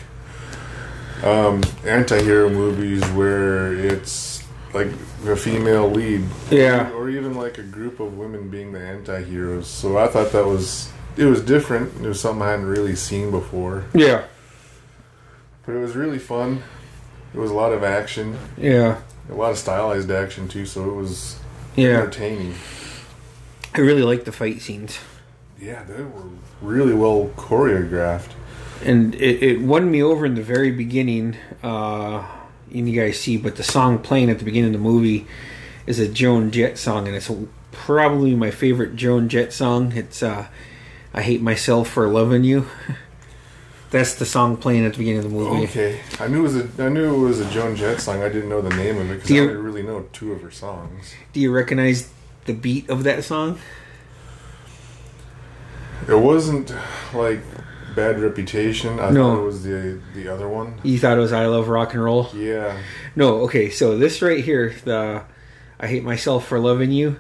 um, 1.23 1.63
anti-hero 1.85 2.49
movies 2.51 3.05
where 3.11 3.73
it's 3.75 4.38
like 4.75 4.89
a 5.27 5.37
female 5.37 5.89
lead, 5.91 6.23
Yeah. 6.51 6.91
or 6.93 7.09
even 7.09 7.35
like 7.35 7.59
a 7.59 7.63
group 7.63 8.01
of 8.01 8.17
women 8.19 8.49
being 8.49 8.73
the 8.73 8.81
anti-heroes. 8.81 9.67
So 9.67 9.97
I 9.99 10.09
thought 10.09 10.33
that 10.33 10.45
was 10.47 10.91
it 11.17 11.25
was 11.25 11.41
different. 11.41 11.93
It 12.05 12.07
was 12.07 12.21
something 12.21 12.43
I 12.43 12.51
hadn't 12.53 12.67
really 12.67 12.95
seen 12.95 13.31
before, 13.33 13.85
Yeah. 13.93 14.23
but 15.67 15.75
it 15.75 15.79
was 15.81 15.97
really 15.97 16.19
fun. 16.19 16.63
It 17.35 17.39
was 17.39 17.51
a 17.51 17.55
lot 17.55 17.73
of 17.73 17.83
action, 17.83 18.37
Yeah. 18.57 18.99
a 19.31 19.35
lot 19.35 19.51
of 19.51 19.59
stylized 19.59 20.11
action 20.11 20.49
too. 20.49 20.65
So 20.67 20.85
it 20.89 20.95
was 20.95 21.37
Yeah. 21.77 21.99
entertaining. 21.99 22.55
I 23.75 23.81
really 23.81 24.03
liked 24.03 24.25
the 24.27 24.33
fight 24.33 24.61
scenes, 24.63 24.99
Yeah, 25.61 25.83
they 25.89 26.03
were 26.03 26.23
really 26.63 26.95
well 26.95 27.31
choreographed. 27.37 28.31
and 28.85 29.15
it, 29.17 29.43
it 29.43 29.61
won 29.61 29.91
me 29.91 30.03
over 30.03 30.25
in 30.25 30.35
the 30.37 30.43
very 30.43 30.71
beginning. 30.71 31.37
Uh, 31.65 32.23
and 32.73 32.89
you 32.89 33.01
guys 33.01 33.19
see, 33.19 33.37
but 33.37 33.57
the 33.57 33.63
song 33.63 33.99
playing 33.99 34.31
at 34.31 34.39
the 34.39 34.45
beginning 34.45 34.75
of 34.75 34.81
the 34.81 34.89
movie 34.89 35.27
is 35.87 35.99
a 35.99 36.09
Joan 36.09 36.51
Jett 36.51 36.79
song, 36.79 37.07
and 37.07 37.17
it's 37.17 37.31
probably 37.73 38.35
my 38.35 38.51
favorite 38.51 38.97
Joan 38.97 39.29
Jett 39.29 39.53
song. 39.53 39.93
It's 39.97 40.23
uh, 40.23 40.49
"I 41.15 41.23
Hate 41.23 41.41
Myself 41.41 41.89
for 41.89 42.09
Loving 42.09 42.45
You." 42.45 42.67
That's 43.91 44.15
the 44.17 44.27
song 44.27 44.59
playing 44.59 44.85
at 44.85 44.93
the 44.93 44.99
beginning 44.99 45.25
of 45.25 45.25
the 45.25 45.31
movie. 45.31 45.65
Okay, 45.65 46.01
I 46.21 46.29
knew 46.29 46.41
it 46.41 46.43
was 46.43 46.57
a 46.57 46.69
I 46.85 46.91
knew 46.91 47.15
it 47.15 47.27
was 47.27 47.41
a 47.41 47.51
Joan 47.51 47.75
Jett 47.75 48.01
song. 48.01 48.23
I 48.23 48.29
didn't 48.29 48.51
know 48.51 48.61
the 48.61 48.77
name 48.77 48.99
of 48.99 49.11
it 49.11 49.15
because 49.15 49.33
I 49.33 49.39
only 49.39 49.55
really 49.55 49.83
know 49.83 50.07
two 50.13 50.33
of 50.33 50.43
her 50.43 50.51
songs. 50.51 51.15
Do 51.33 51.41
you 51.41 51.51
recognize 51.51 52.11
the 52.45 52.53
beat 52.53 52.91
of 52.91 53.05
that 53.05 53.25
song? 53.25 53.59
It 56.07 56.19
wasn't 56.19 56.75
like 57.15 57.41
Bad 57.99 58.21
Reputation. 58.21 59.00
I 59.00 59.11
No. 59.11 59.35
thought 59.35 59.40
it 59.43 59.45
was 59.47 59.62
the 59.64 59.99
the 60.14 60.28
other 60.28 60.49
one. 60.49 60.75
You 60.85 60.99
thought 60.99 61.17
it 61.17 61.21
was 61.21 61.33
"I 61.33 61.47
Love 61.47 61.69
Rock 61.69 61.95
and 61.95 62.02
Roll"? 62.05 62.31
Yeah, 62.35 62.76
No, 63.17 63.40
okay, 63.43 63.71
so 63.71 63.99
this 63.99 64.23
right 64.23 64.43
here, 64.45 64.73
the 64.85 65.23
I 65.81 65.87
hate 65.87 66.05
myself 66.05 66.47
for 66.47 66.59
loving 66.59 66.93
you. 66.93 67.17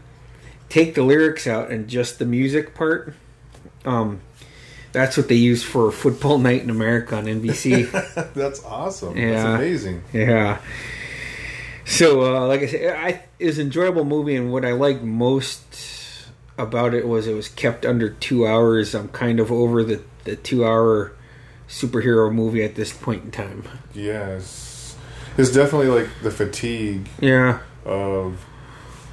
Take 0.68 0.94
the 0.94 1.02
lyrics 1.02 1.46
out 1.46 1.70
and 1.70 1.88
just 1.88 2.18
the 2.18 2.24
music 2.26 2.74
part. 2.74 3.14
Um 3.84 4.20
that's 4.92 5.16
what 5.16 5.28
they 5.28 5.34
use 5.34 5.62
for 5.62 5.90
Football 5.92 6.38
Night 6.38 6.62
in 6.62 6.70
America 6.70 7.16
on 7.16 7.26
NBC. 7.26 7.90
that's 8.34 8.64
awesome. 8.64 9.16
Yeah. 9.16 9.32
That's 9.42 9.44
amazing. 9.56 10.02
yeah. 10.12 10.58
So 11.84 12.22
uh 12.36 12.46
like 12.46 12.62
I 12.62 12.66
said, 12.66 12.94
I 12.96 13.22
it 13.38 13.46
was 13.46 13.58
an 13.58 13.66
enjoyable 13.66 14.04
movie 14.04 14.36
and 14.36 14.52
what 14.52 14.64
I 14.64 14.72
liked 14.72 15.02
most 15.02 15.60
about 16.58 16.92
it 16.94 17.06
was 17.06 17.26
it 17.26 17.34
was 17.34 17.48
kept 17.48 17.86
under 17.86 18.08
2 18.10 18.46
hours. 18.46 18.94
I'm 18.94 19.08
kind 19.08 19.38
of 19.40 19.50
over 19.52 19.82
the 19.84 20.00
the 20.28 20.36
2 20.36 20.64
hour 20.64 21.12
superhero 21.68 22.32
movie 22.32 22.62
at 22.62 22.74
this 22.74 22.92
point 22.92 23.24
in 23.24 23.30
time. 23.30 23.64
Yes, 23.94 24.96
it's 25.36 25.50
definitely 25.52 25.88
like 25.88 26.08
the 26.22 26.30
fatigue 26.30 27.08
Yeah. 27.20 27.60
of 27.84 28.44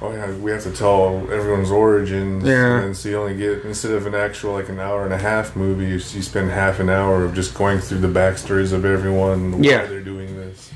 oh 0.02 0.12
yeah 0.12 0.30
we 0.36 0.50
have 0.50 0.62
to 0.62 0.70
tell 0.72 1.26
everyone's 1.32 1.70
origins 1.70 2.44
Yeah. 2.44 2.82
and 2.82 2.94
so 2.94 3.08
you 3.08 3.16
only 3.18 3.34
get 3.34 3.64
instead 3.64 3.92
of 3.92 4.06
an 4.06 4.14
actual 4.14 4.52
like 4.52 4.68
an 4.68 4.78
hour 4.78 5.04
and 5.04 5.14
a 5.14 5.16
half 5.16 5.56
movie 5.56 5.84
you, 5.86 5.92
you 5.94 5.98
spend 6.22 6.50
half 6.50 6.80
an 6.80 6.90
hour 6.90 7.24
of 7.24 7.34
just 7.34 7.54
going 7.54 7.78
through 7.78 8.00
the 8.00 8.08
backstories 8.08 8.74
of 8.74 8.84
everyone 8.84 9.52
why 9.52 9.58
Yeah. 9.60 9.86
they're 9.86 10.02
doing 10.02 10.36
this 10.36 10.70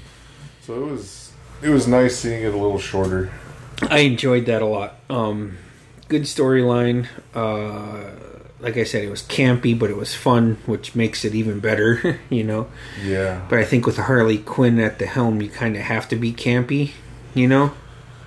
so 0.62 0.74
it 0.82 0.90
was 0.90 1.32
it 1.60 1.68
was 1.68 1.86
nice 1.86 2.16
seeing 2.16 2.42
it 2.42 2.54
a 2.54 2.56
little 2.56 2.78
shorter 2.78 3.30
I 3.90 3.98
enjoyed 4.00 4.46
that 4.46 4.60
a 4.62 4.66
lot. 4.66 4.96
Um, 5.10 5.56
good 6.08 6.22
storyline. 6.22 7.06
Uh, 7.34 8.10
like 8.60 8.76
I 8.76 8.84
said, 8.84 9.02
it 9.04 9.10
was 9.10 9.22
campy, 9.22 9.78
but 9.78 9.90
it 9.90 9.96
was 9.96 10.14
fun, 10.14 10.58
which 10.66 10.94
makes 10.94 11.24
it 11.24 11.34
even 11.34 11.60
better, 11.60 12.20
you 12.30 12.44
know. 12.44 12.68
yeah 13.02 13.46
But 13.48 13.58
I 13.58 13.64
think 13.64 13.86
with 13.86 13.96
Harley 13.96 14.38
Quinn 14.38 14.78
at 14.78 14.98
the 14.98 15.06
helm, 15.06 15.40
you 15.42 15.48
kind 15.48 15.76
of 15.76 15.82
have 15.82 16.08
to 16.10 16.16
be 16.16 16.32
campy, 16.32 16.92
you 17.34 17.48
know. 17.48 17.72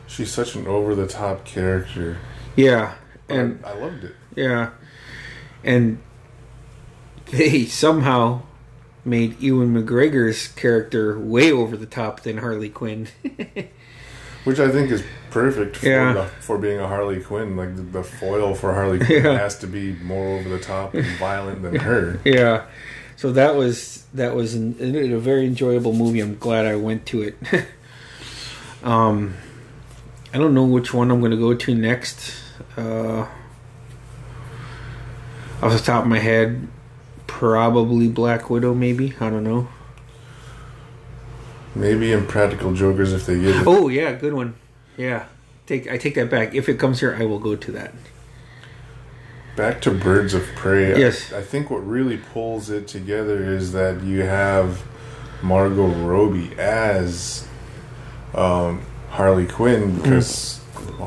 she's 0.07 0.31
such 0.31 0.55
an 0.55 0.67
over 0.67 0.95
the 0.95 1.07
top 1.07 1.45
character 1.45 2.17
Yeah, 2.55 2.95
and 3.29 3.63
I, 3.65 3.71
I 3.71 3.73
loved 3.75 4.03
it 4.03 4.15
yeah, 4.35 4.71
and 5.63 6.01
they 7.31 7.65
somehow 7.65 8.41
made 9.05 9.39
Ewan 9.41 9.73
McGregor's 9.73 10.47
character 10.47 11.19
way 11.19 11.51
over 11.51 11.75
the 11.77 11.85
top 11.85 12.21
than 12.21 12.37
Harley 12.37 12.69
Quinn. 12.69 13.07
which 14.43 14.59
I 14.59 14.69
think 14.71 14.91
is 14.91 15.03
perfect 15.33 15.77
for, 15.77 15.87
Yeah. 15.87 16.13
the, 16.13 16.25
for 16.39 16.57
being 16.57 16.79
a 16.79 16.87
Harley 16.87 17.19
Quinn 17.19 17.57
like 17.57 17.75
the, 17.75 17.81
the 17.81 18.03
foil 18.03 18.53
for 18.55 18.73
Harley 18.73 18.99
Quinn 18.99 19.23
Yeah. 19.25 19.37
has 19.37 19.57
to 19.59 19.67
be 19.67 19.93
more 19.93 20.37
over 20.39 20.47
the 20.47 20.59
top 20.59 20.93
and 20.93 21.05
violent 21.17 21.61
than 21.63 21.75
her 21.75 22.19
Yeah. 22.23 22.65
So 23.15 23.31
that 23.33 23.55
was 23.55 24.05
that 24.13 24.35
was 24.35 24.53
an, 24.55 24.75
a 24.79 25.17
very 25.19 25.45
enjoyable 25.45 25.93
movie. 25.93 26.19
I'm 26.19 26.37
glad 26.37 26.65
I 26.65 26.75
went 26.75 27.05
to 27.07 27.21
it. 27.23 27.37
um, 28.83 29.35
I 30.33 30.37
don't 30.37 30.53
know 30.53 30.65
which 30.65 30.93
one 30.93 31.09
I'm 31.11 31.19
going 31.19 31.31
to 31.31 31.37
go 31.37 31.53
to 31.53 31.75
next. 31.75 32.35
Uh, 32.75 33.27
off 35.61 35.71
the 35.71 35.79
top 35.79 36.03
of 36.03 36.09
my 36.09 36.19
head, 36.19 36.67
probably 37.27 38.07
Black 38.07 38.49
Widow. 38.49 38.73
Maybe 38.73 39.13
I 39.19 39.29
don't 39.29 39.43
know. 39.43 39.67
maybe 41.75 42.11
Impractical 42.11 42.73
Jokers 42.73 43.13
if 43.13 43.25
they 43.25 43.39
get 43.39 43.55
it 43.57 43.67
Oh 43.67 43.87
yeah, 43.87 44.11
good 44.13 44.33
one. 44.33 44.55
Yeah, 44.97 45.25
take 45.65 45.89
I 45.89 45.97
take 45.97 46.15
that 46.15 46.29
back. 46.29 46.53
If 46.53 46.69
it 46.69 46.79
comes 46.79 46.99
here, 46.99 47.15
I 47.19 47.25
will 47.25 47.39
go 47.39 47.55
to 47.55 47.71
that. 47.71 47.93
Back 49.55 49.81
to 49.81 49.91
Birds 49.91 50.33
of 50.33 50.43
Prey. 50.55 50.93
I- 50.93 50.97
Yes. 50.97 51.31
I, 51.31 51.41
think 51.41 51.69
what 51.69 51.87
really 51.87 52.17
pulls 52.17 52.69
it 52.71 52.87
together 52.87 53.43
is 53.43 53.71
that 53.73 54.01
you 54.01 54.21
have 54.23 54.81
Margot 55.43 55.87
Robbie 55.87 56.51
as 56.57 57.47
um, 58.33 58.81
Harley 59.09 59.45
Quinn 59.45 59.95
because 59.97 60.59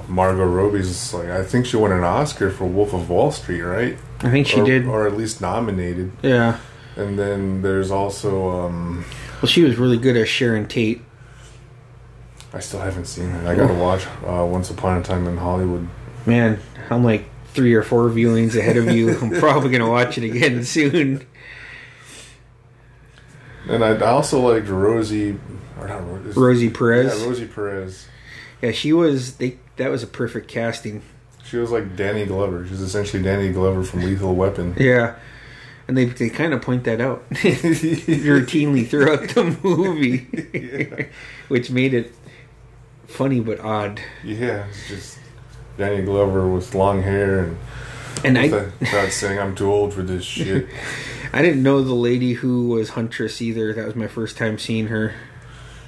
Margot 0.08 0.44
Robbie's 0.44 1.12
like 1.12 1.28
I 1.28 1.42
think 1.42 1.66
she 1.66 1.76
won 1.76 1.90
an 1.90 2.04
Oscar 2.04 2.50
for 2.50 2.66
Wolf 2.66 2.92
of 2.92 3.10
Wall 3.10 3.32
Street, 3.32 3.62
right? 3.62 3.98
I 4.20 4.30
think 4.30 4.46
she 4.46 4.60
or, 4.60 4.64
did. 4.64 4.86
or 4.86 5.06
at 5.06 5.16
least 5.16 5.40
nominated. 5.40 6.12
yeah. 6.22 6.58
And 6.96 7.18
then 7.18 7.60
there's 7.60 7.90
also 7.90 8.48
um, 8.48 9.04
Well, 9.42 9.48
she 9.50 9.62
was 9.62 9.76
really 9.76 9.98
good 9.98 10.16
as 10.16 10.28
Sharon 10.30 10.66
Tate. 10.66 11.02
I 12.56 12.60
still 12.60 12.80
haven't 12.80 13.04
seen 13.04 13.28
it. 13.28 13.46
I 13.46 13.54
got 13.54 13.66
to 13.68 13.74
watch 13.74 14.06
uh, 14.26 14.46
Once 14.50 14.70
Upon 14.70 14.96
a 14.98 15.02
Time 15.02 15.26
in 15.28 15.36
Hollywood. 15.36 15.86
Man, 16.24 16.58
I'm 16.88 17.04
like 17.04 17.26
three 17.48 17.74
or 17.74 17.82
four 17.82 18.08
viewings 18.08 18.56
ahead 18.56 18.78
of 18.78 18.90
you. 18.90 19.10
I'm 19.20 19.30
probably 19.38 19.70
gonna 19.70 19.90
watch 19.90 20.16
it 20.16 20.24
again 20.24 20.64
soon. 20.76 21.26
And 23.68 23.84
I, 23.84 23.98
also 23.98 24.40
liked 24.40 24.68
Rosie, 24.68 25.38
or 25.78 25.86
not 25.86 25.98
Ro- 26.08 26.16
is- 26.16 26.34
Rosie 26.36 26.70
Perez. 26.70 27.20
Yeah, 27.20 27.26
Rosie 27.26 27.46
Perez. 27.46 28.06
Yeah, 28.62 28.70
she 28.72 28.92
was. 28.94 29.36
They 29.36 29.58
that 29.76 29.90
was 29.90 30.02
a 30.02 30.06
perfect 30.06 30.48
casting. 30.48 31.02
She 31.44 31.58
was 31.58 31.70
like 31.70 31.94
Danny 31.94 32.24
Glover. 32.24 32.66
She's 32.66 32.80
essentially 32.80 33.22
Danny 33.22 33.52
Glover 33.52 33.82
from 33.84 34.00
Lethal 34.00 34.34
Weapon. 34.34 34.74
Yeah, 34.78 35.16
and 35.88 35.94
they 35.96 36.06
they 36.06 36.30
kind 36.30 36.54
of 36.54 36.62
point 36.62 36.84
that 36.84 37.02
out 37.02 37.28
routinely 37.30 38.88
throughout 38.88 39.28
the 39.28 39.58
movie, 39.62 41.10
which 41.48 41.70
made 41.70 41.92
it 41.92 42.14
funny 43.06 43.40
but 43.40 43.60
odd. 43.60 44.00
Yeah, 44.24 44.66
just 44.88 45.18
Danny 45.78 46.02
Glover 46.02 46.48
with 46.48 46.74
long 46.74 47.02
hair 47.02 47.40
and 47.40 47.58
And 48.24 48.38
I 48.38 48.48
without 48.80 49.10
saying 49.10 49.38
I'm 49.38 49.54
too 49.54 49.70
old 49.70 49.94
for 49.94 50.02
this 50.02 50.24
shit. 50.24 50.66
I 51.32 51.42
didn't 51.42 51.62
know 51.62 51.82
the 51.82 51.94
lady 51.94 52.34
who 52.34 52.68
was 52.68 52.90
Huntress 52.90 53.42
either. 53.42 53.72
That 53.74 53.84
was 53.86 53.94
my 53.96 54.06
first 54.06 54.36
time 54.38 54.58
seeing 54.58 54.86
her. 54.88 55.14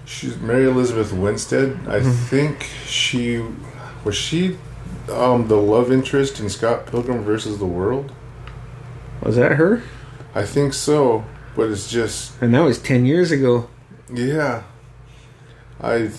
She's 0.05 0.37
Mary 0.39 0.65
Elizabeth 0.67 1.13
Winstead. 1.13 1.73
I 1.87 2.01
Mm-hmm. 2.01 2.11
think 2.13 2.63
she 2.87 3.45
was 4.05 4.15
she 4.17 4.57
um, 5.11 5.49
the 5.49 5.57
love 5.57 5.91
interest 5.93 6.39
in 6.41 6.49
Scott 6.51 6.87
Pilgrim 6.87 7.23
versus 7.23 7.59
the 7.59 7.67
World. 7.67 8.13
Was 9.23 9.37
that 9.37 9.53
her? 9.53 9.83
I 10.35 10.45
think 10.45 10.75
so, 10.75 11.25
but 11.57 11.71
it's 11.71 11.91
just 11.91 12.41
And 12.43 12.55
that 12.55 12.61
was 12.61 12.79
ten 12.79 13.05
years 13.07 13.31
ago. 13.31 13.69
yeah. 14.13 14.65
I 15.81 16.11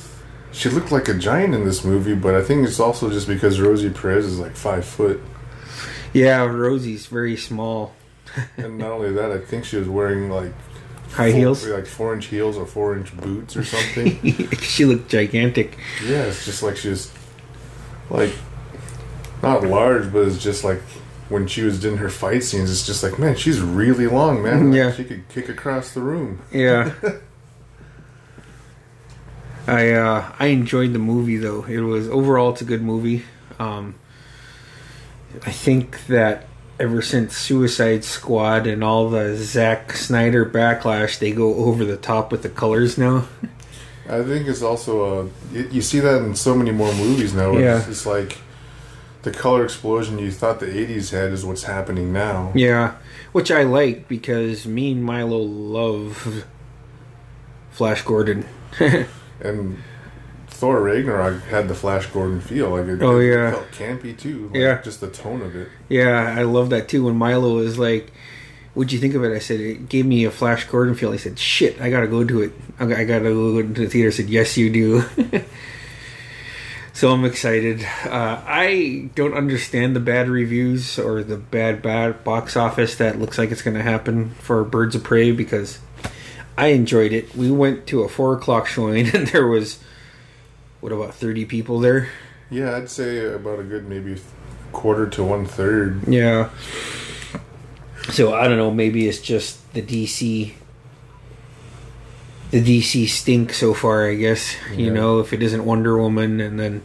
she 0.51 0.69
looked 0.69 0.91
like 0.91 1.07
a 1.07 1.13
giant 1.13 1.53
in 1.53 1.63
this 1.65 1.83
movie, 1.83 2.15
but 2.15 2.35
I 2.35 2.41
think 2.41 2.67
it's 2.67 2.79
also 2.79 3.09
just 3.09 3.27
because 3.27 3.59
Rosie 3.61 3.89
Perez 3.89 4.25
is 4.25 4.39
like 4.39 4.55
five 4.55 4.85
foot. 4.85 5.21
Yeah, 6.13 6.43
Rosie's 6.45 7.05
very 7.07 7.37
small. 7.37 7.93
And 8.57 8.77
not 8.77 8.91
only 8.91 9.11
that, 9.13 9.31
I 9.31 9.39
think 9.39 9.65
she 9.65 9.77
was 9.77 9.87
wearing 9.89 10.29
like 10.29 10.53
High 11.13 11.31
four- 11.31 11.39
heels. 11.39 11.67
like 11.67 11.85
four 11.87 12.13
inch 12.13 12.25
heels 12.27 12.57
or 12.57 12.65
four 12.67 12.95
inch 12.95 13.15
boots 13.17 13.57
or 13.57 13.63
something. 13.63 14.19
she 14.61 14.85
looked 14.85 15.09
gigantic. 15.09 15.77
yeah, 16.05 16.23
it's 16.25 16.45
just 16.45 16.61
like 16.61 16.77
she 16.77 16.89
was 16.89 17.11
like 18.09 18.31
not 19.41 19.63
large, 19.63 20.11
but 20.13 20.27
it's 20.27 20.43
just 20.43 20.63
like 20.63 20.81
when 21.29 21.47
she 21.47 21.63
was 21.63 21.83
in 21.85 21.97
her 21.97 22.09
fight 22.09 22.43
scenes, 22.43 22.69
it's 22.71 22.85
just 22.85 23.01
like 23.03 23.17
man, 23.17 23.35
she's 23.35 23.59
really 23.61 24.07
long, 24.07 24.43
man. 24.43 24.69
Like, 24.71 24.77
Yeah. 24.77 24.91
she 24.93 25.03
could 25.05 25.27
kick 25.29 25.49
across 25.49 25.91
the 25.93 26.01
room. 26.01 26.41
Yeah. 26.51 26.93
I 29.69 29.91
uh, 29.91 30.31
I 30.39 30.47
enjoyed 30.47 30.93
the 30.93 30.99
movie 30.99 31.37
though. 31.37 31.63
It 31.63 31.79
was 31.79 32.07
overall 32.09 32.51
it's 32.51 32.61
a 32.61 32.65
good 32.65 32.81
movie. 32.81 33.23
Um, 33.59 33.95
I 35.45 35.51
think 35.51 36.07
that 36.07 36.47
ever 36.79 37.01
since 37.01 37.35
Suicide 37.37 38.03
Squad 38.03 38.65
and 38.65 38.83
all 38.83 39.09
the 39.09 39.35
Zack 39.35 39.93
Snyder 39.93 40.45
backlash, 40.45 41.19
they 41.19 41.31
go 41.31 41.53
over 41.55 41.85
the 41.85 41.97
top 41.97 42.31
with 42.31 42.41
the 42.41 42.49
colors 42.49 42.97
now. 42.97 43.27
I 44.09 44.23
think 44.23 44.47
it's 44.47 44.63
also 44.63 45.25
uh, 45.25 45.29
you, 45.53 45.69
you 45.71 45.81
see 45.81 45.99
that 45.99 46.23
in 46.23 46.35
so 46.35 46.55
many 46.55 46.71
more 46.71 46.93
movies 46.95 47.33
now. 47.33 47.51
It's, 47.51 47.61
Yeah. 47.61 47.87
it's 47.89 48.05
like 48.07 48.39
the 49.21 49.31
color 49.31 49.63
explosion 49.63 50.17
you 50.17 50.31
thought 50.31 50.59
the 50.59 50.65
'80s 50.65 51.11
had 51.11 51.31
is 51.31 51.45
what's 51.45 51.63
happening 51.63 52.11
now. 52.11 52.51
Yeah, 52.55 52.95
which 53.33 53.51
I 53.51 53.63
like 53.63 54.07
because 54.07 54.65
me 54.65 54.93
and 54.93 55.03
Milo 55.03 55.37
love 55.37 56.45
Flash 57.71 58.01
Gordon. 58.01 58.45
And 59.41 59.77
Thor 60.47 60.81
Ragnarok 60.81 61.43
had 61.43 61.67
the 61.67 61.75
Flash 61.75 62.07
Gordon 62.07 62.41
feel. 62.41 62.69
Like 62.71 62.87
it, 62.87 63.01
Oh, 63.01 63.19
it 63.19 63.27
yeah. 63.31 63.51
felt 63.51 63.71
campy 63.71 64.17
too. 64.17 64.47
Like, 64.51 64.55
Yeah. 64.59 64.81
just 64.81 64.99
the 65.01 65.07
tone 65.07 65.41
of 65.41 65.55
it. 65.55 65.69
Yeah, 65.87 66.35
I 66.37 66.43
love 66.43 66.69
that 66.71 66.87
too. 66.89 67.05
When 67.05 67.15
Milo 67.15 67.55
was 67.55 67.77
like, 67.79 68.11
"What'd 68.73 68.91
you 68.91 68.99
think 68.99 69.15
of 69.15 69.23
it?" 69.23 69.33
I 69.33 69.39
said, 69.39 69.59
"It 69.59 69.87
gave 69.89 70.05
me 70.05 70.25
a 70.25 70.31
Flash 70.31 70.65
Gordon 70.65 70.95
feel." 70.95 71.11
He 71.11 71.17
said, 71.17 71.39
"Shit, 71.39 71.79
I 71.81 71.89
gotta 71.89 72.07
go 72.07 72.23
to 72.23 72.41
it. 72.41 72.51
I 72.79 72.83
I 72.93 73.03
gotta 73.05 73.23
go 73.31 73.61
to 73.61 73.67
the 73.67 73.87
theater." 73.87 74.09
I 74.09 74.11
said, 74.11 74.29
"Yes, 74.29 74.57
you 74.57 74.69
do." 74.69 75.03
so 76.93 77.13
I'm 77.13 77.23
excited. 77.23 77.83
Uh, 78.05 78.41
I 78.45 79.09
don't 79.15 79.33
understand 79.33 79.95
the 79.95 79.99
bad 80.01 80.27
reviews 80.27 80.99
or 80.99 81.23
the 81.23 81.37
bad 81.37 81.81
bad 81.81 82.23
box 82.25 82.57
office 82.57 82.95
that 82.95 83.17
looks 83.19 83.37
like 83.37 83.51
it's 83.51 83.61
going 83.61 83.77
to 83.77 83.83
happen 83.83 84.31
for 84.39 84.63
Birds 84.65 84.95
of 84.95 85.03
Prey 85.03 85.31
because 85.31 85.79
I 86.59 86.67
enjoyed 86.67 87.13
it. 87.13 87.33
We 87.33 87.49
went 87.49 87.87
to 87.87 88.03
a 88.03 88.09
four 88.09 88.33
o'clock 88.33 88.67
showing 88.67 89.07
and 89.15 89.27
there 89.27 89.47
was 89.47 89.79
what 90.81 90.91
about 90.91 91.15
thirty 91.15 91.45
people 91.45 91.79
there? 91.79 92.09
Yeah, 92.49 92.75
I'd 92.75 92.89
say 92.89 93.25
about 93.25 93.59
a 93.59 93.63
good 93.63 93.87
maybe 93.87 94.19
quarter 94.73 95.07
to 95.07 95.23
one 95.23 95.45
third. 95.45 96.05
Yeah. 96.05 96.49
So 98.11 98.33
I 98.33 98.49
don't 98.49 98.57
know. 98.57 98.71
Maybe 98.71 99.07
it's 99.07 99.21
just 99.21 99.73
the 99.73 99.81
DC. 99.81 100.53
The 102.51 102.61
DC 102.61 103.07
stink 103.07 103.53
so 103.53 103.73
far, 103.73 104.09
I 104.09 104.15
guess. 104.15 104.55
You 104.75 104.91
know, 104.91 105.19
if 105.19 105.31
it 105.31 105.41
isn't 105.41 105.63
Wonder 105.63 105.97
Woman, 105.97 106.41
and 106.41 106.59
then 106.59 106.83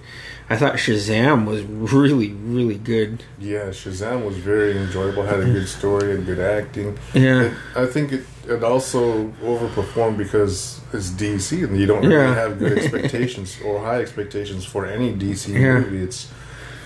I 0.50 0.56
thought 0.56 0.74
Shazam 0.74 1.46
was 1.46 1.62
really, 1.62 2.32
really 2.32 2.76
good. 2.76 3.24
Yeah, 3.38 3.70
Shazam 3.70 4.26
was 4.26 4.36
very 4.36 4.76
enjoyable. 4.76 5.22
Had 5.22 5.40
a 5.40 5.44
good 5.46 5.66
story 5.66 6.14
and 6.14 6.26
good 6.26 6.38
acting. 6.38 6.98
Yeah, 7.14 7.44
It, 7.44 7.52
I 7.74 7.86
think 7.86 8.12
it, 8.12 8.24
it 8.46 8.62
also 8.62 9.28
overperformed 9.42 10.18
because 10.18 10.80
it's 10.92 11.08
DC 11.10 11.64
and 11.64 11.78
you 11.80 11.86
don't 11.86 12.02
Yeah. 12.02 12.16
really 12.18 12.34
have 12.34 12.58
good 12.58 12.76
expectations 12.78 13.56
or 13.64 13.80
high 13.80 14.00
expectations 14.02 14.66
for 14.66 14.84
any 14.84 15.14
DC 15.14 15.48
Yeah. 15.54 15.78
movie. 15.80 16.02
It's 16.02 16.28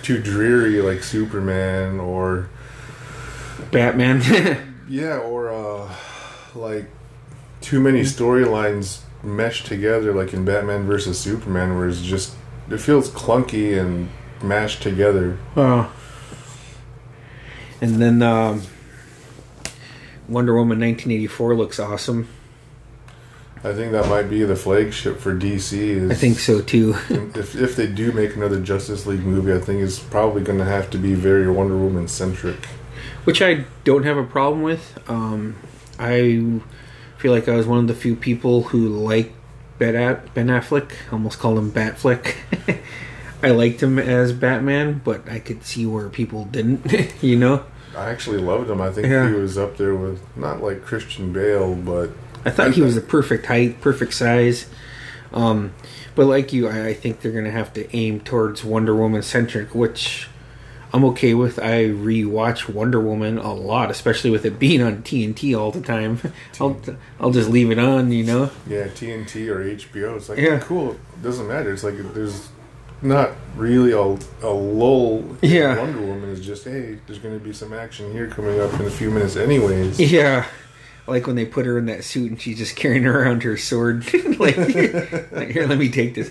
too 0.03 0.19
dreary 0.23 0.81
like 0.81 1.03
Superman 1.03 1.99
or 1.99 2.49
Batman. 3.73 4.23
yeah, 4.89 5.19
or 5.19 5.51
uh, 5.53 5.93
like 6.55 6.87
too 7.61 7.81
many 7.81 8.03
storylines 8.03 9.01
meshed 9.23 9.67
together 9.67 10.15
like 10.15 10.33
in 10.33 10.45
Batman 10.45 10.87
versus 10.87 11.19
Superman 11.19 11.77
where 11.77 11.89
it's 11.89 12.01
just 12.03 12.35
it 12.71 12.79
feels 12.81 13.11
clunky 13.11 13.79
and 13.79 14.09
mashed 14.43 14.83
together. 14.83 15.39
oh. 15.57 15.93
And 17.81 18.03
then 18.03 18.23
um, 18.23 18.63
Wonder 20.29 20.53
Woman 20.55 20.81
1984 20.81 21.55
looks 21.55 21.79
awesome. 21.79 22.29
I 23.63 23.73
think 23.73 23.93
that 23.93 24.09
might 24.09 24.25
be 24.31 24.43
the 24.45 24.57
flagship 24.57 25.19
for 25.19 25.33
DC. 25.35 25.73
Is 25.73 26.11
I 26.11 26.15
think 26.15 26.39
so 26.39 26.61
too. 26.61 26.97
if 27.35 27.55
if 27.57 27.77
they 27.77 27.87
do 27.87 28.11
make 28.13 28.35
another 28.37 28.61
Justice 28.61 29.07
League 29.07 29.25
movie, 29.25 29.53
I 29.53 29.59
think 29.59 29.81
it's 29.81 29.99
probably 29.99 30.43
going 30.43 30.59
to 30.59 30.65
have 30.65 30.91
to 30.91 30.99
be 30.99 31.15
very 31.15 31.49
Wonder 31.51 31.77
Woman 31.77 32.09
centric. 32.09 32.67
which 33.25 33.41
I 33.43 33.65
don't 33.85 34.05
have 34.05 34.17
a 34.17 34.25
problem 34.25 34.63
with. 34.63 34.99
Um, 35.09 35.57
I 35.99 36.61
feel 37.19 37.33
like 37.33 37.49
I 37.49 37.57
was 37.57 37.67
one 37.67 37.79
of 37.79 37.87
the 37.89 37.95
few 37.95 38.15
people 38.17 38.63
who 38.65 38.89
liked 38.89 39.35
Ben, 39.79 40.21
ben 40.35 40.47
Affleck. 40.49 40.93
Almost 41.13 41.39
called 41.39 41.59
him 41.59 41.71
Batfleck. 41.73 42.35
I 43.43 43.51
liked 43.51 43.83
him 43.83 43.99
as 43.99 44.33
Batman, 44.33 45.01
but 45.05 45.29
I 45.31 45.39
could 45.39 45.65
see 45.65 45.87
where 45.87 46.09
people 46.09 46.45
didn't. 46.47 47.13
you 47.23 47.37
know, 47.37 47.65
I 47.97 48.11
actually 48.11 48.39
loved 48.39 48.69
him. 48.69 48.81
I 48.81 48.91
think 48.91 49.07
Yeah. 49.07 49.29
he 49.29 49.35
was 49.35 49.57
up 49.57 49.77
there 49.77 49.95
with 49.95 50.21
not 50.37 50.63
like 50.63 50.83
Christian 50.85 51.33
Bale, 51.33 51.75
but 51.75 52.11
I 52.45 52.51
thought 52.51 52.75
he 52.75 52.83
was 52.83 52.95
the 52.97 53.01
perfect 53.01 53.47
height, 53.47 53.81
perfect 53.81 54.15
size. 54.15 54.67
Um, 55.33 55.73
but 56.15 56.27
like 56.27 56.53
you, 56.53 56.69
I, 56.69 56.89
I 56.89 56.95
think 56.95 57.21
they're 57.21 57.33
gonna 57.33 57.51
have 57.51 57.73
to 57.75 57.95
aim 57.97 58.21
towards 58.21 58.65
Wonder 58.65 58.95
Woman 58.97 59.23
centric, 59.23 59.75
which 59.75 60.29
I'm 60.93 61.05
okay 61.07 61.35
with. 61.35 61.59
I 61.59 61.85
rewatch 61.87 62.73
Wonder 62.73 63.01
Woman 63.01 63.37
a 63.39 63.53
lot, 63.53 63.91
especially 63.91 64.31
with 64.31 64.45
it 64.47 64.59
being 64.59 64.81
on 64.83 65.03
TNT 65.03 65.59
all 65.59 65.71
the 65.71 65.81
time. 65.83 66.19
I'll 66.61 66.81
I'll 67.21 67.31
just 67.31 67.51
leave 67.51 67.71
it 67.71 67.79
on, 67.79 68.11
you 68.13 68.25
know. 68.25 68.51
yeah, 68.67 68.87
TNT 68.89 69.49
or 69.49 69.63
HBO. 69.65 70.17
It's 70.17 70.29
like 70.29 70.39
Yeah. 70.39 70.59
cool. 70.61 70.93
It 70.93 71.23
doesn't 71.23 71.47
matter. 71.47 71.73
It's 71.73 71.85
like 71.85 71.97
there's 72.15 72.49
not 73.03 73.31
really 73.55 73.93
a, 73.93 74.01
a 74.47 74.51
lull. 74.53 75.25
Yeah. 75.43 75.77
Wonder 75.79 76.01
Woman 76.01 76.31
is 76.31 76.45
just 76.45 76.65
hey, 76.65 76.99
there's 77.07 77.19
going 77.19 77.39
to 77.39 77.45
be 77.45 77.53
some 77.53 77.73
action 77.73 78.11
here 78.13 78.27
coming 78.29 78.59
up 78.61 78.73
in 78.81 78.87
a 78.87 78.91
few 78.91 79.11
minutes, 79.11 79.37
anyways. 79.37 80.01
Yeah. 80.01 80.47
Like 81.09 81.27
when 81.27 81.37
they 81.37 81.47
put 81.47 81.67
her 81.67 81.79
in 81.79 81.87
that 81.87 82.05
suit 82.05 82.31
and 82.31 82.41
she's 82.41 82.59
just 82.59 82.77
carrying 82.77 83.07
around 83.07 83.43
her 83.43 83.57
sword. 83.57 84.05
like, 84.39 84.57
like, 84.57 85.51
here, 85.51 85.67
let 85.67 85.79
me 85.79 85.89
take 85.89 86.15
this. 86.15 86.31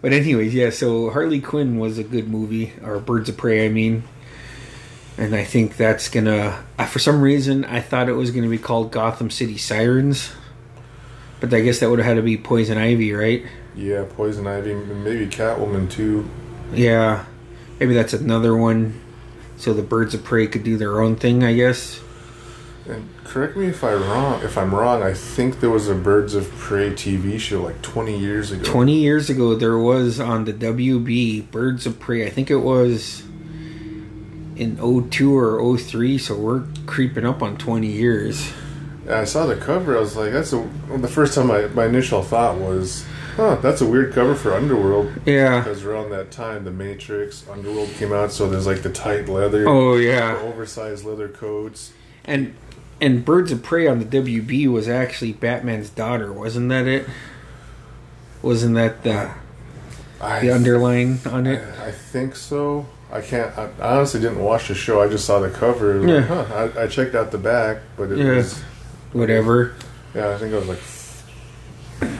But, 0.00 0.12
anyways, 0.12 0.54
yeah, 0.54 0.70
so 0.70 1.10
Harley 1.10 1.40
Quinn 1.40 1.78
was 1.78 1.98
a 1.98 2.04
good 2.04 2.28
movie, 2.28 2.72
or 2.82 2.98
Birds 2.98 3.28
of 3.28 3.36
Prey, 3.36 3.66
I 3.66 3.68
mean. 3.68 4.04
And 5.18 5.34
I 5.34 5.44
think 5.44 5.76
that's 5.76 6.08
gonna. 6.08 6.64
For 6.88 6.98
some 6.98 7.22
reason, 7.22 7.64
I 7.64 7.80
thought 7.80 8.08
it 8.08 8.12
was 8.12 8.30
gonna 8.30 8.48
be 8.48 8.58
called 8.58 8.92
Gotham 8.92 9.30
City 9.30 9.56
Sirens. 9.56 10.32
But 11.40 11.52
I 11.52 11.60
guess 11.60 11.80
that 11.80 11.90
would 11.90 11.98
have 11.98 12.06
had 12.06 12.14
to 12.14 12.22
be 12.22 12.36
Poison 12.36 12.78
Ivy, 12.78 13.12
right? 13.12 13.44
Yeah, 13.74 14.04
Poison 14.08 14.46
Ivy, 14.46 14.74
maybe 14.74 15.26
Catwoman 15.26 15.90
too. 15.90 16.28
Yeah. 16.72 17.24
Maybe 17.78 17.94
that's 17.94 18.14
another 18.14 18.56
one. 18.56 19.00
So 19.58 19.74
the 19.74 19.82
Birds 19.82 20.14
of 20.14 20.24
Prey 20.24 20.46
could 20.46 20.64
do 20.64 20.76
their 20.76 21.00
own 21.00 21.16
thing, 21.16 21.44
I 21.44 21.54
guess. 21.54 22.00
And 22.88 23.08
correct 23.24 23.56
me 23.56 23.66
if 23.66 23.82
I 23.82 23.94
wrong. 23.94 24.42
If 24.42 24.56
I'm 24.56 24.74
wrong, 24.74 25.02
I 25.02 25.12
think 25.12 25.60
there 25.60 25.70
was 25.70 25.88
a 25.88 25.94
Birds 25.94 26.34
of 26.34 26.48
Prey 26.52 26.90
TV 26.90 27.38
show 27.40 27.62
like 27.62 27.82
20 27.82 28.16
years 28.18 28.52
ago. 28.52 28.62
20 28.64 28.94
years 28.94 29.28
ago 29.28 29.54
there 29.56 29.78
was 29.78 30.20
on 30.20 30.44
the 30.44 30.52
WB 30.52 31.50
Birds 31.50 31.86
of 31.86 31.98
Prey. 31.98 32.24
I 32.26 32.30
think 32.30 32.50
it 32.50 32.58
was 32.58 33.22
in 34.56 34.76
02 35.10 35.36
or 35.36 35.76
03, 35.78 36.16
so 36.18 36.36
we're 36.36 36.62
creeping 36.86 37.26
up 37.26 37.42
on 37.42 37.56
20 37.56 37.86
years. 37.88 38.52
I 39.08 39.24
saw 39.24 39.46
the 39.46 39.56
cover. 39.56 39.96
I 39.96 40.00
was 40.00 40.16
like, 40.16 40.32
"That's 40.32 40.52
a." 40.52 40.58
well, 40.58 40.98
The 40.98 41.06
first 41.08 41.34
time 41.34 41.50
I, 41.50 41.66
my 41.68 41.84
initial 41.86 42.22
thought 42.22 42.56
was, 42.58 43.04
"Huh, 43.36 43.56
that's 43.62 43.80
a 43.80 43.86
weird 43.86 44.12
cover 44.12 44.34
for 44.34 44.52
Underworld." 44.52 45.12
Yeah. 45.24 45.60
Because 45.60 45.84
around 45.84 46.10
that 46.10 46.32
time, 46.32 46.64
The 46.64 46.72
Matrix, 46.72 47.44
Underworld 47.48 47.90
came 47.90 48.12
out, 48.12 48.32
so 48.32 48.48
there's 48.48 48.66
like 48.66 48.82
the 48.82 48.90
tight 48.90 49.28
leather, 49.28 49.68
Oh 49.68 49.96
yeah. 49.96 50.36
oversized 50.42 51.04
leather 51.04 51.28
coats. 51.28 51.92
And 52.24 52.54
and 53.00 53.24
Birds 53.24 53.52
of 53.52 53.62
Prey 53.62 53.86
on 53.86 53.98
the 53.98 54.04
WB 54.04 54.66
was 54.68 54.88
actually 54.88 55.32
Batman's 55.32 55.90
daughter, 55.90 56.32
wasn't 56.32 56.68
that 56.70 56.86
it? 56.86 57.06
Wasn't 58.42 58.74
that 58.76 59.02
the 59.02 59.32
I, 60.20 60.40
the 60.40 60.50
underline 60.50 61.18
on 61.26 61.46
it? 61.46 61.62
I, 61.80 61.88
I 61.88 61.90
think 61.92 62.36
so. 62.36 62.86
I 63.10 63.20
can't. 63.20 63.56
I 63.56 63.68
honestly 63.80 64.20
didn't 64.20 64.42
watch 64.42 64.68
the 64.68 64.74
show. 64.74 65.00
I 65.00 65.08
just 65.08 65.24
saw 65.24 65.38
the 65.40 65.50
cover. 65.50 65.98
Was 66.00 66.08
Yeah. 66.10 66.20
huh. 66.22 66.70
I, 66.76 66.84
I 66.84 66.86
checked 66.86 67.14
out 67.14 67.30
the 67.30 67.38
back, 67.38 67.78
but 67.96 68.10
it 68.10 68.18
Yeah. 68.18 68.32
was. 68.36 68.60
Whatever. 69.12 69.74
Yeah, 70.14 70.30
I 70.30 70.38
think 70.38 70.52
I 70.54 70.58
was 70.58 70.68
like. 70.68 70.78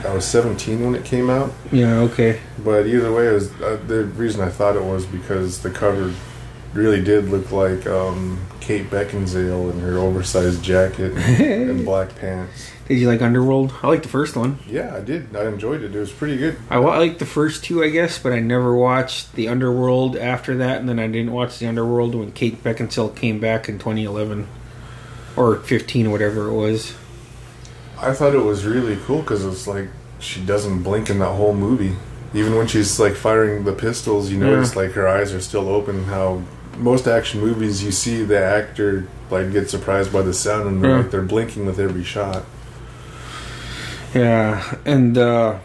I 0.05 0.13
was 0.13 0.25
17 0.25 0.83
when 0.83 0.95
it 0.95 1.05
came 1.05 1.29
out. 1.29 1.51
Yeah, 1.71 1.99
okay. 1.99 2.39
But 2.63 2.87
either 2.87 3.11
way, 3.11 3.27
it 3.27 3.33
was 3.33 3.51
uh, 3.61 3.79
the 3.85 4.05
reason 4.05 4.41
I 4.41 4.49
thought 4.49 4.75
it 4.75 4.83
was 4.83 5.05
because 5.05 5.61
the 5.61 5.69
cover 5.69 6.13
really 6.73 7.01
did 7.03 7.29
look 7.29 7.51
like 7.51 7.85
um, 7.85 8.39
Kate 8.67 8.89
Beckinsale 8.89 9.71
in 9.71 9.79
her 9.79 9.97
oversized 9.97 10.61
jacket 10.61 11.13
and, 11.13 11.69
and 11.69 11.85
black 11.85 12.13
pants. 12.17 12.69
Did 12.89 12.95
you 12.99 13.07
like 13.07 13.21
Underworld? 13.21 13.73
I 13.81 13.87
liked 13.87 14.03
the 14.03 14.09
first 14.09 14.35
one. 14.35 14.59
Yeah, 14.67 14.93
I 14.93 14.99
did. 14.99 15.33
I 15.33 15.45
enjoyed 15.47 15.83
it. 15.83 15.95
It 15.95 15.99
was 15.99 16.11
pretty 16.11 16.35
good. 16.35 16.57
I 16.69 16.75
I 16.75 16.97
liked 16.97 17.19
the 17.19 17.25
first 17.25 17.63
two, 17.63 17.81
I 17.81 17.87
guess, 17.89 18.19
but 18.19 18.33
I 18.33 18.39
never 18.41 18.75
watched 18.75 19.33
the 19.35 19.47
Underworld 19.47 20.17
after 20.17 20.57
that, 20.57 20.81
and 20.81 20.89
then 20.89 20.99
I 20.99 21.07
didn't 21.07 21.31
watch 21.31 21.59
the 21.59 21.67
Underworld 21.67 22.13
when 22.13 22.33
Kate 22.33 22.61
Beckinsale 22.61 23.15
came 23.15 23.39
back 23.39 23.69
in 23.69 23.79
2011 23.79 24.47
or 25.37 25.55
15, 25.55 26.11
whatever 26.11 26.47
it 26.49 26.53
was. 26.53 26.93
I 28.01 28.13
thought 28.13 28.35
it 28.35 28.43
was 28.43 28.65
really 28.65 28.97
cool 29.05 29.21
because 29.21 29.45
it's 29.45 29.65
like 29.65 29.87
she 30.19 30.43
doesn't 30.43 30.83
blink 30.83 31.09
in 31.09 31.19
that 31.19 31.33
whole 31.35 31.53
movie. 31.55 31.95
Even 32.33 32.55
when 32.55 32.67
she's 32.67 32.99
like 32.99 33.13
firing 33.15 33.63
the 33.63 33.71
pistols, 33.71 34.29
you 34.29 34.39
Yeah. 34.39 34.47
notice 34.51 34.75
like 34.75 34.91
her 34.91 35.07
eyes 35.07 35.33
are 35.33 35.39
still 35.39 35.69
open. 35.69 36.03
How 36.05 36.41
most 36.77 37.07
action 37.07 37.39
movies, 37.41 37.83
you 37.83 37.91
see 37.91 38.23
the 38.23 38.39
actor 38.43 39.07
like 39.29 39.51
get 39.51 39.69
surprised 39.69 40.11
by 40.13 40.21
the 40.21 40.33
sound 40.33 40.67
and 40.67 40.83
they're, 40.83 40.91
Yeah. 40.91 40.97
like 40.97 41.11
they're 41.11 41.21
blinking 41.21 41.65
with 41.65 41.79
every 41.79 42.03
shot. 42.03 42.43
Yeah, 44.13 44.75
and 44.85 45.17
uh, 45.17 45.59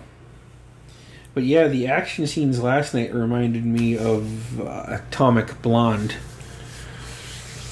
but 1.35 1.45
yeah, 1.45 1.69
the 1.69 1.87
action 1.87 2.27
scenes 2.27 2.61
last 2.63 2.93
night 2.93 3.15
reminded 3.15 3.65
me 3.65 3.97
of 3.97 4.61
uh, 4.61 4.85
Atomic 5.09 5.63
Blonde, 5.63 6.13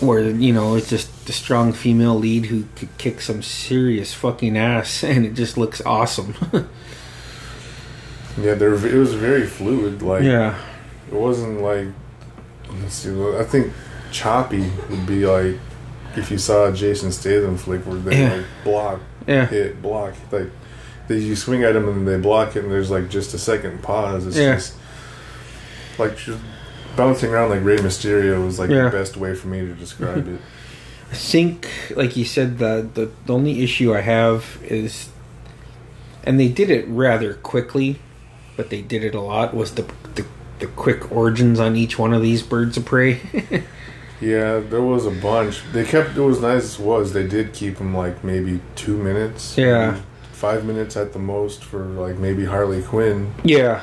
where 0.01 0.31
you 0.31 0.53
know 0.53 0.77
it's 0.77 0.89
just 0.89 1.27
the 1.27 1.33
strong 1.33 1.73
female 1.73 2.15
lead 2.17 2.47
who 2.47 2.65
could 2.77 2.97
kick 2.99 3.21
some 3.21 3.43
serious 3.43 4.15
fucking 4.15 4.57
ass, 4.57 5.03
and 5.05 5.27
it 5.27 5.35
just 5.35 5.57
looks 5.59 5.81
awesome. 5.83 6.35
Yeah, 8.41 8.55
there 8.55 8.73
it 8.73 8.95
was 8.95 9.13
very 9.15 9.45
fluid. 9.47 10.03
Like 10.03 10.23
yeah, 10.23 10.57
it 11.09 11.15
wasn't 11.15 11.61
like 11.61 11.89
let's 12.83 12.95
see. 12.95 13.11
I 13.37 13.45
think 13.45 13.73
choppy 14.13 14.71
would 14.89 15.07
be 15.07 15.27
like 15.27 15.57
if 16.17 16.31
you 16.31 16.39
saw 16.39 16.67
a 16.67 16.73
Jason 16.73 17.13
Statham 17.13 17.57
flick 17.57 17.87
where 17.87 17.97
they 17.97 18.21
Yeah. 18.21 18.35
like 18.37 18.47
block 18.65 19.01
yeah, 19.27 19.47
hit 19.47 19.81
block 19.83 20.15
like 20.33 20.51
they 21.09 21.19
you 21.19 21.37
swing 21.37 21.63
at 21.65 21.75
them 21.75 21.89
and 21.89 22.07
they 22.07 22.19
block 22.19 22.57
it, 22.57 22.63
and 22.65 22.73
there's 22.73 22.91
like 22.91 23.09
just 23.09 23.35
a 23.35 23.39
second 23.39 23.83
pause. 23.83 24.27
It's 24.27 24.37
Yeah. 24.37 24.55
just 24.55 24.75
like 25.99 26.17
just 26.17 26.39
bouncing 26.97 27.31
around 27.31 27.51
like 27.51 27.65
Rey 27.65 27.77
Mysterio 27.79 28.45
was 28.45 28.59
like 28.59 28.71
Yeah. 28.71 28.85
the 28.85 28.91
best 28.91 29.17
way 29.17 29.35
for 29.35 29.49
me 29.49 29.61
to 29.61 29.75
describe 29.75 30.27
it. 30.35 30.41
I 31.13 31.15
think, 31.15 31.69
like 31.97 32.17
you 32.17 32.25
said, 32.25 32.59
the, 32.59 32.89
the 32.95 33.11
the 33.27 33.35
only 33.35 33.63
issue 33.63 33.93
I 33.95 34.01
have 34.01 34.59
is, 34.63 35.09
and 36.23 36.39
they 36.39 36.47
did 36.49 36.71
it 36.71 36.87
rather 36.89 37.35
quickly, 37.35 37.99
but 38.57 38.71
they 38.71 38.81
did 38.83 39.03
it 39.03 39.15
a 39.15 39.21
lot. 39.21 39.53
Was 39.55 39.75
the 39.75 39.83
the, 40.15 40.25
the 40.61 40.67
quick 40.69 41.11
origins 41.13 41.59
on 41.59 41.75
each 41.77 41.99
one 41.99 42.13
of 42.15 42.23
these 42.23 42.43
birds 42.43 42.77
of 42.77 42.85
prey? 42.85 43.21
Yeah, 44.23 44.59
there 44.59 44.83
was 44.83 45.07
a 45.07 45.11
bunch. 45.11 45.63
They 45.73 45.83
kept 45.83 46.15
it 46.15 46.21
was 46.21 46.43
nice 46.43 46.63
as 46.65 46.79
was 46.79 47.15
they 47.15 47.27
did 47.27 47.55
keep 47.55 47.79
them 47.79 47.97
like 47.97 48.23
maybe 48.23 48.61
two 48.77 48.99
minutes. 48.99 49.57
Yeah. 49.57 49.99
five 50.33 50.67
minutes 50.67 50.95
at 50.95 51.15
the 51.15 51.19
most 51.19 51.65
for 51.65 51.79
like 51.87 52.19
maybe 52.19 52.45
Harley 52.45 52.83
Quinn, 52.83 53.33
yeah, 53.45 53.81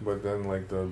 but 0.00 0.22
then 0.22 0.44
like 0.44 0.68
the 0.68 0.88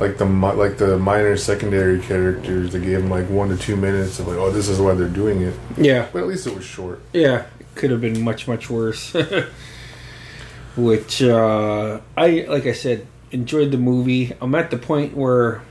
like 0.00 0.16
the 0.16 0.24
like 0.24 0.78
the 0.78 0.96
minor 0.98 1.36
secondary 1.36 2.00
characters 2.00 2.72
they 2.72 2.80
gave 2.80 3.02
them 3.02 3.10
like 3.10 3.28
one 3.28 3.50
to 3.50 3.58
two 3.58 3.76
minutes 3.76 4.18
of 4.20 4.26
like 4.28 4.38
oh 4.38 4.50
this 4.50 4.70
is 4.70 4.80
why 4.80 4.94
they're 4.94 5.06
doing 5.06 5.42
it. 5.42 5.52
yeah, 5.76 6.08
But 6.14 6.20
at 6.22 6.28
least 6.28 6.46
it 6.46 6.54
was 6.56 6.64
short. 6.64 7.00
yeah. 7.12 7.44
It 7.60 7.66
could 7.74 7.90
have 7.90 8.00
been 8.00 8.22
much 8.22 8.48
much 8.48 8.70
worse. 8.70 9.12
Which 10.76 11.22
uh, 11.22 12.00
I 12.16 12.46
like 12.48 12.64
I 12.66 12.72
said 12.72 13.06
enjoyed 13.36 13.70
the 13.70 13.78
movie. 13.78 14.32
I'm 14.40 14.54
at 14.54 14.70
the 14.70 14.78
point 14.78 15.16
where. 15.16 15.62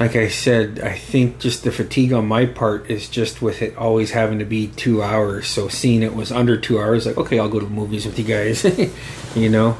Like 0.00 0.14
I 0.14 0.28
said, 0.28 0.78
I 0.78 0.96
think 0.96 1.40
just 1.40 1.64
the 1.64 1.72
fatigue 1.72 2.12
on 2.12 2.28
my 2.28 2.46
part 2.46 2.88
is 2.88 3.08
just 3.08 3.42
with 3.42 3.62
it 3.62 3.76
always 3.76 4.12
having 4.12 4.38
to 4.38 4.44
be 4.44 4.68
two 4.68 5.02
hours. 5.02 5.48
So 5.48 5.66
seeing 5.66 6.04
it 6.04 6.14
was 6.14 6.30
under 6.30 6.56
two 6.56 6.78
hours, 6.78 7.04
like 7.04 7.16
okay, 7.16 7.40
I'll 7.40 7.48
go 7.48 7.58
to 7.58 7.66
movies 7.66 8.06
with 8.06 8.16
you 8.16 8.24
guys. 8.24 8.64
you 9.34 9.48
know, 9.48 9.76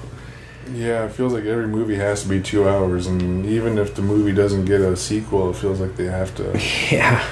Yeah, 0.72 1.04
it 1.04 1.12
feels 1.12 1.32
like 1.32 1.44
every 1.44 1.68
movie 1.68 1.94
has 1.94 2.22
to 2.24 2.28
be 2.28 2.42
two 2.42 2.68
hours, 2.68 3.06
and 3.06 3.46
even 3.46 3.78
if 3.78 3.94
the 3.94 4.02
movie 4.02 4.32
doesn't 4.32 4.64
get 4.64 4.80
a 4.80 4.96
sequel, 4.96 5.50
it 5.50 5.56
feels 5.56 5.78
like 5.78 5.94
they 5.94 6.06
have 6.06 6.34
to 6.34 6.50
yeah, 6.90 7.24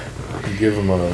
give 0.60 0.76
them 0.76 0.90
a 0.90 1.10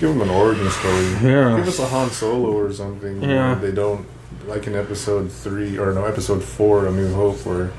give 0.00 0.08
them 0.08 0.22
an 0.22 0.30
origin 0.30 0.70
story. 0.70 1.04
Yeah. 1.22 1.54
Give 1.58 1.68
us 1.68 1.80
a 1.80 1.86
Han 1.86 2.08
Solo 2.12 2.50
or 2.56 2.72
something. 2.72 3.22
Yeah. 3.22 3.56
they 3.56 3.72
don't 3.72 4.06
like 4.46 4.66
in 4.66 4.74
episode 4.74 5.30
three 5.30 5.78
or 5.78 5.92
no 5.92 6.04
episode 6.04 6.42
four, 6.42 6.86
A 6.86 6.90
New 6.92 7.12
Hope, 7.14 7.44
where 7.46 7.70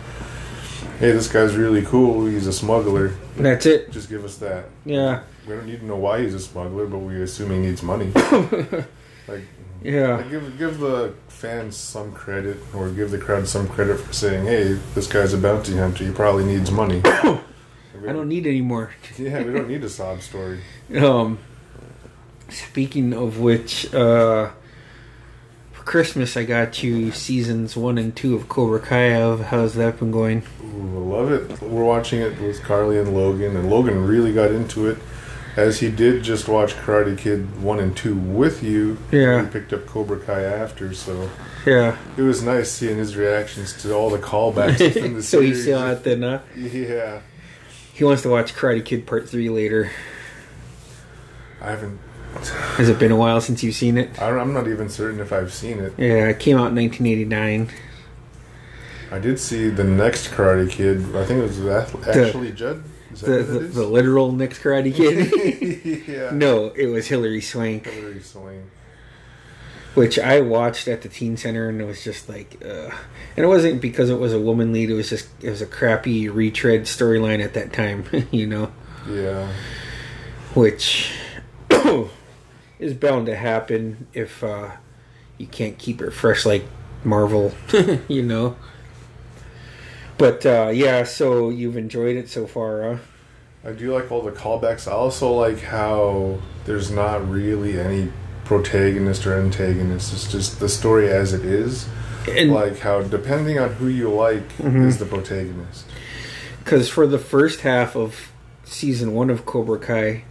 hey, 0.99 1.11
this 1.11 1.27
guy's 1.27 1.55
really 1.55 1.81
cool. 1.83 2.25
He's 2.25 2.47
a 2.47 2.53
smuggler. 2.53 3.09
that's 3.37 3.65
it. 3.65 3.91
Just 3.91 4.09
give 4.09 4.23
us 4.23 4.37
that. 4.37 4.65
Yeah, 4.85 5.23
We 5.47 5.55
don't 5.55 5.65
need 5.65 5.79
to 5.81 5.85
know 5.85 5.97
why 5.97 6.21
he's 6.21 6.33
a 6.33 6.39
smuggler, 6.39 6.85
but 6.87 6.99
we 6.99 7.21
assume 7.21 7.51
he 7.51 7.57
needs 7.57 7.83
money. 7.83 8.11
like, 9.27 9.41
yeah, 9.83 10.15
like, 10.17 10.29
give 10.29 10.57
give 10.57 10.79
the 10.79 11.13
fans 11.27 11.75
some 11.75 12.11
credit, 12.13 12.57
or 12.73 12.89
give 12.89 13.11
the 13.11 13.17
crowd 13.19 13.47
some 13.47 13.67
credit 13.67 13.99
for 13.99 14.13
saying, 14.13 14.45
"Hey, 14.45 14.73
this 14.95 15.07
guy's 15.07 15.33
a 15.33 15.37
bounty 15.37 15.75
hunter. 15.77 16.03
He 16.05 16.11
probably 16.11 16.45
needs 16.45 16.71
money." 16.71 17.01
I 18.07 18.11
don't 18.11 18.27
need 18.27 18.45
any 18.45 18.61
more. 18.61 18.91
Yeah, 19.17 19.41
we 19.43 19.53
don't 19.53 19.67
need 19.69 19.83
a 19.83 19.89
sob 19.89 20.21
story. 20.21 20.59
Um, 20.97 21.39
speaking 22.49 23.13
of 23.13 23.39
which, 23.39 23.93
uh, 23.93 24.49
Christmas 25.85 26.35
I 26.35 26.43
got 26.45 26.81
you 26.83 27.11
seasons 27.11 27.75
one 27.77 27.97
and 27.97 28.15
two 28.15 28.35
of 28.35 28.49
Cobra 28.49 28.79
Kai. 28.79 29.11
How- 29.13 29.37
How's 29.37 29.75
that 29.75 29.99
been 29.99 30.11
going? 30.11 30.43
Ooh, 30.63 30.97
I 31.13 31.17
love 31.17 31.31
it. 31.31 31.61
We're 31.61 31.83
watching 31.83 32.21
it 32.21 32.39
with 32.41 32.61
Carly 32.63 32.97
and 32.97 33.13
Logan, 33.15 33.55
and 33.55 33.69
Logan 33.69 34.05
really 34.07 34.33
got 34.33 34.51
into 34.51 34.87
it, 34.87 34.97
as 35.55 35.79
he 35.79 35.89
did 35.91 36.23
just 36.23 36.47
watch 36.47 36.73
Karate 36.75 37.15
Kid 37.17 37.61
one 37.61 37.79
and 37.79 37.95
two 37.95 38.15
with 38.15 38.63
you. 38.63 38.97
Yeah. 39.11 39.43
he 39.43 39.49
picked 39.49 39.73
up 39.73 39.85
Cobra 39.85 40.19
Kai 40.19 40.41
after, 40.41 40.91
so 40.93 41.29
Yeah. 41.67 41.97
it 42.17 42.23
was 42.23 42.41
nice 42.41 42.71
seeing 42.71 42.97
his 42.97 43.15
reactions 43.15 43.73
to 43.83 43.93
all 43.93 44.09
the 44.09 44.17
callbacks 44.17 44.79
within 44.95 45.13
the 45.13 45.23
so 45.23 45.39
he 45.41 45.53
series. 45.53 45.65
saw 45.79 45.91
it 45.91 46.03
then, 46.03 46.23
huh? 46.23 46.39
Yeah, 46.55 47.19
He 47.93 48.03
wants 48.03 48.23
to 48.23 48.29
watch 48.29 48.55
Karate 48.55 48.83
Kid 48.83 49.05
Part 49.05 49.29
3 49.29 49.49
later. 49.49 49.91
I 51.61 51.69
haven't. 51.69 51.99
Has 52.77 52.89
it 52.89 52.99
been 52.99 53.11
a 53.11 53.15
while 53.15 53.39
since 53.41 53.63
you've 53.63 53.75
seen 53.75 53.97
it? 53.97 54.21
I'm 54.21 54.53
not 54.53 54.67
even 54.67 54.89
certain 54.89 55.19
if 55.19 55.31
I've 55.31 55.53
seen 55.53 55.79
it. 55.79 55.93
Yeah, 55.97 56.27
it 56.27 56.39
came 56.39 56.57
out 56.57 56.69
in 56.69 56.75
1989. 56.75 57.69
I 59.11 59.19
did 59.19 59.39
see 59.39 59.69
the 59.69 59.83
next 59.83 60.29
Karate 60.31 60.69
Kid. 60.69 60.97
I 61.15 61.23
think 61.25 61.39
it 61.39 61.43
was 61.43 62.07
actually 62.07 62.51
Judd. 62.51 62.83
Is 63.13 63.21
that 63.21 63.27
The, 63.31 63.43
the, 63.43 63.59
the 63.59 63.83
literal 63.85 64.31
next 64.31 64.61
Karate 64.61 64.93
Kid? 64.93 66.07
yeah. 66.07 66.29
no, 66.33 66.67
it 66.75 66.87
was 66.87 67.07
Hilary 67.07 67.41
Swank. 67.41 67.85
Hilary 67.87 68.19
Swank. 68.21 68.63
which 69.93 70.19
I 70.19 70.41
watched 70.41 70.87
at 70.89 71.01
the 71.03 71.07
teen 71.09 71.37
center, 71.37 71.69
and 71.69 71.79
it 71.79 71.85
was 71.85 72.03
just 72.03 72.27
like, 72.27 72.57
uh, 72.65 72.89
and 73.37 73.45
it 73.45 73.47
wasn't 73.47 73.79
because 73.79 74.09
it 74.09 74.19
was 74.19 74.33
a 74.33 74.39
woman 74.39 74.73
lead. 74.73 74.89
It 74.89 74.95
was 74.95 75.09
just 75.09 75.29
it 75.41 75.49
was 75.49 75.61
a 75.61 75.65
crappy 75.67 76.27
retread 76.27 76.81
storyline 76.81 77.41
at 77.41 77.53
that 77.53 77.71
time, 77.71 78.03
you 78.31 78.47
know, 78.47 78.71
Yeah. 79.09 79.49
which 80.55 81.13
is 82.79 82.93
bound 82.93 83.25
to 83.27 83.35
happen 83.35 84.07
if 84.13 84.43
uh, 84.43 84.71
you 85.37 85.47
can't 85.47 85.77
keep 85.77 86.01
it 86.01 86.11
fresh 86.11 86.45
like 86.45 86.63
Marvel, 87.03 87.53
you 88.07 88.21
know. 88.23 88.55
But 90.17 90.45
uh, 90.45 90.71
yeah, 90.73 91.03
so 91.03 91.49
you've 91.49 91.77
enjoyed 91.77 92.15
it 92.15 92.29
so 92.29 92.47
far, 92.47 92.81
huh? 92.93 92.97
I 93.65 93.71
do 93.73 93.93
like 93.93 94.11
all 94.11 94.21
the 94.21 94.31
callbacks. 94.31 94.87
I 94.87 94.91
also 94.91 95.31
like 95.33 95.59
how 95.61 96.39
there's 96.65 96.91
not 96.91 97.27
really 97.29 97.79
any 97.79 98.11
protagonist 98.45 99.25
or 99.25 99.33
antagonist. 99.39 100.13
It's 100.13 100.31
just 100.31 100.59
the 100.59 100.69
story 100.69 101.09
as 101.09 101.33
it 101.33 101.43
is. 101.43 101.87
And 102.29 102.51
like 102.51 102.79
how 102.79 103.01
depending 103.01 103.59
on 103.59 103.73
who 103.73 103.87
you 103.87 104.09
like 104.09 104.47
Mhm. 104.57 104.85
is 104.87 104.97
the 104.99 105.05
protagonist. 105.05 105.85
because 106.59 106.89
for 106.89 107.05
the 107.05 107.19
first 107.19 107.61
half 107.61 107.95
of 107.95 108.31
season 108.63 109.13
one 109.13 109.29
of 109.29 109.45
Cobra 109.45 109.77
Kai, 109.79 110.23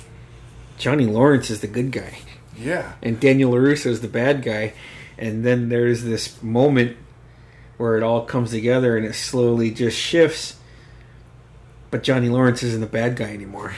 Johnny 0.78 1.06
Lawrence 1.06 1.50
is 1.50 1.60
the 1.60 1.66
good 1.68 1.92
guy. 1.92 2.18
Yeah. 2.58 2.92
and 3.02 3.18
Daniel 3.18 3.52
LaRusso 3.52 3.86
is 3.86 4.00
the 4.00 4.08
bad 4.08 4.42
guy. 4.42 4.74
And 5.18 5.44
then 5.44 5.68
there's 5.68 6.02
this 6.04 6.42
moment 6.42 6.96
where 7.76 7.96
it 7.96 8.02
all 8.02 8.24
comes 8.24 8.50
together 8.50 8.96
and 8.96 9.04
it 9.06 9.14
slowly 9.14 9.70
just 9.70 9.96
shifts. 9.98 10.56
But 11.90 12.02
Johnny 12.02 12.28
Lawrence 12.28 12.62
isn't 12.62 12.80
the 12.80 12.86
bad 12.86 13.16
guy 13.16 13.32
anymore. 13.32 13.74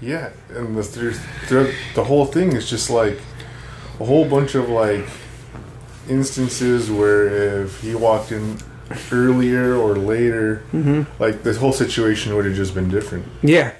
Yeah, 0.00 0.30
and 0.50 0.76
the, 0.76 1.74
the 1.94 2.04
whole 2.04 2.26
thing 2.26 2.52
is 2.56 2.68
just 2.68 2.90
like 2.90 3.20
a 4.00 4.04
whole 4.04 4.24
bunch 4.28 4.56
of 4.56 4.68
like 4.68 5.04
instances 6.08 6.90
where 6.90 7.62
if 7.62 7.80
he 7.80 7.94
walked 7.94 8.32
in 8.32 8.58
earlier 9.12 9.74
or 9.76 9.96
later, 9.96 10.62
Mm-hmm. 10.72 11.22
like 11.22 11.42
this 11.42 11.56
whole 11.58 11.72
situation 11.72 12.34
would 12.34 12.44
have 12.44 12.54
just 12.54 12.74
been 12.74 12.88
different. 12.88 13.24
Yeah. 13.42 13.72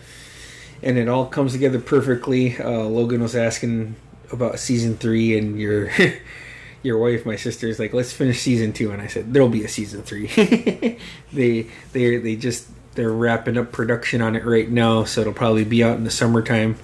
And 0.83 0.99
it 0.99 1.09
all 1.09 1.27
comes 1.27 1.53
together 1.53 1.79
perfectly. 1.81 2.57
Uh, 2.59 2.71
Logan 2.85 3.23
was 3.23 3.35
asking 3.37 3.97
about 4.33 4.59
season 4.59 4.97
three, 4.97 5.37
and 5.39 5.59
your 5.61 5.91
your 6.83 6.99
wife, 6.99 7.25
my 7.27 7.37
sister, 7.37 7.69
is 7.69 7.79
like, 7.79 7.93
"Let's 7.93 8.13
finish 8.13 8.41
season 8.41 8.73
two. 8.73 8.91
And 8.91 9.01
I 9.03 9.07
said, 9.07 9.33
"There'll 9.33 9.49
be 9.49 9.65
a 9.65 9.69
season 9.69 10.03
three. 10.03 10.27
they 11.33 11.67
they 11.93 12.17
they 12.17 12.37
just 12.37 12.69
they're 12.95 13.13
wrapping 13.13 13.57
up 13.57 13.73
production 13.73 14.21
on 14.21 14.37
it 14.37 14.45
right 14.45 14.69
now, 14.71 15.05
so 15.05 15.21
it'll 15.23 15.33
probably 15.33 15.65
be 15.65 15.83
out 15.85 15.97
in 15.97 16.05
the 16.05 16.11
summertime. 16.11 16.77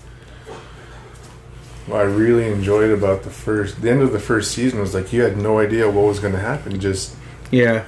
What 1.86 2.00
I 2.00 2.04
really 2.04 2.50
enjoyed 2.52 2.90
about 2.90 3.22
the 3.22 3.30
first, 3.30 3.80
the 3.80 3.90
end 3.90 4.02
of 4.02 4.12
the 4.12 4.18
first 4.20 4.52
season 4.52 4.78
was 4.80 4.94
like 4.94 5.12
you 5.12 5.22
had 5.22 5.38
no 5.38 5.58
idea 5.58 5.86
what 5.90 6.04
was 6.04 6.20
going 6.20 6.34
to 6.34 6.38
happen. 6.40 6.78
Just 6.80 7.16
Yeah, 7.50 7.86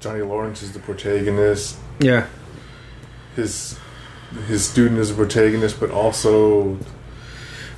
Johnny 0.00 0.22
Lawrence 0.22 0.62
is 0.62 0.72
the 0.72 0.78
protagonist. 0.78 1.76
yeah. 2.00 2.26
His 3.34 3.78
his 4.48 4.66
student 4.66 4.98
is 4.98 5.10
a 5.10 5.14
protagonist, 5.14 5.78
but 5.78 5.90
also 5.90 6.78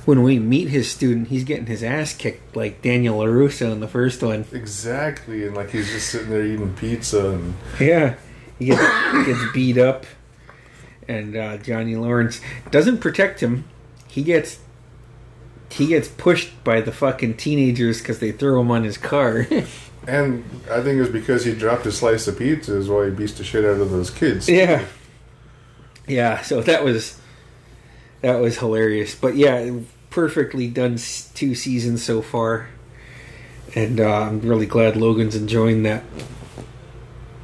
when 0.05 0.23
we 0.23 0.39
meet 0.39 0.69
his 0.69 0.89
student, 0.89 1.27
he's 1.27 1.43
getting 1.43 1.65
his 1.65 1.83
ass 1.83 2.13
kicked 2.13 2.55
like 2.55 2.81
Daniel 2.81 3.19
LaRusso 3.19 3.71
in 3.71 3.79
the 3.79 3.87
first 3.87 4.21
one. 4.23 4.45
exactly, 4.51 5.45
and 5.45 5.55
like 5.55 5.71
he's 5.71 5.91
just 5.91 6.09
sitting 6.09 6.29
there 6.29 6.45
eating 6.45 6.73
pizza 6.73 7.31
and 7.31 7.53
Yeah, 7.79 8.15
he 8.57 8.65
gets, 8.65 8.81
gets 9.25 9.51
beat 9.53 9.77
up, 9.77 10.05
and 11.07 11.35
uh, 11.35 11.57
Johnny 11.57 11.95
Lawrence 11.95 12.41
doesn't 12.71 12.99
protect 12.99 13.41
him. 13.41 13.65
He 14.07 14.23
gets 14.23 14.59
he 15.71 15.87
gets 15.87 16.07
pushed 16.07 16.63
by 16.63 16.81
the 16.81 16.91
fucking 16.91 17.37
teenagers 17.37 17.99
because 17.99 18.19
they 18.19 18.31
throw 18.31 18.59
him 18.61 18.71
on 18.71 18.83
his 18.83 18.97
car. 18.97 19.47
And 20.07 20.43
I 20.71 20.81
think 20.81 20.99
it's 20.99 21.11
because 21.11 21.45
he 21.45 21.53
dropped 21.53 21.85
a 21.85 21.91
slice 21.91 22.27
of 22.27 22.39
pizza 22.39 22.75
is 22.75 22.89
why 22.89 23.05
he 23.05 23.11
beats 23.11 23.33
the 23.33 23.43
shit 23.43 23.63
out 23.63 23.79
of 23.79 23.91
those 23.91 24.09
kids. 24.09 24.49
yeah, 24.49 24.85
yeah. 26.07 26.41
So 26.41 26.61
that 26.61 26.83
was 26.83 27.18
that 28.21 28.39
was 28.39 28.57
hilarious. 28.57 29.15
But 29.15 29.35
yeah, 29.35 29.79
perfectly 30.09 30.67
done. 30.67 30.97
Two 31.33 31.55
seasons 31.55 32.03
so 32.03 32.21
far, 32.21 32.69
and 33.75 33.99
uh, 33.99 34.09
I'm 34.09 34.41
really 34.41 34.65
glad 34.65 34.95
Logan's 34.95 35.35
enjoying 35.35 35.83
that. 35.83 36.03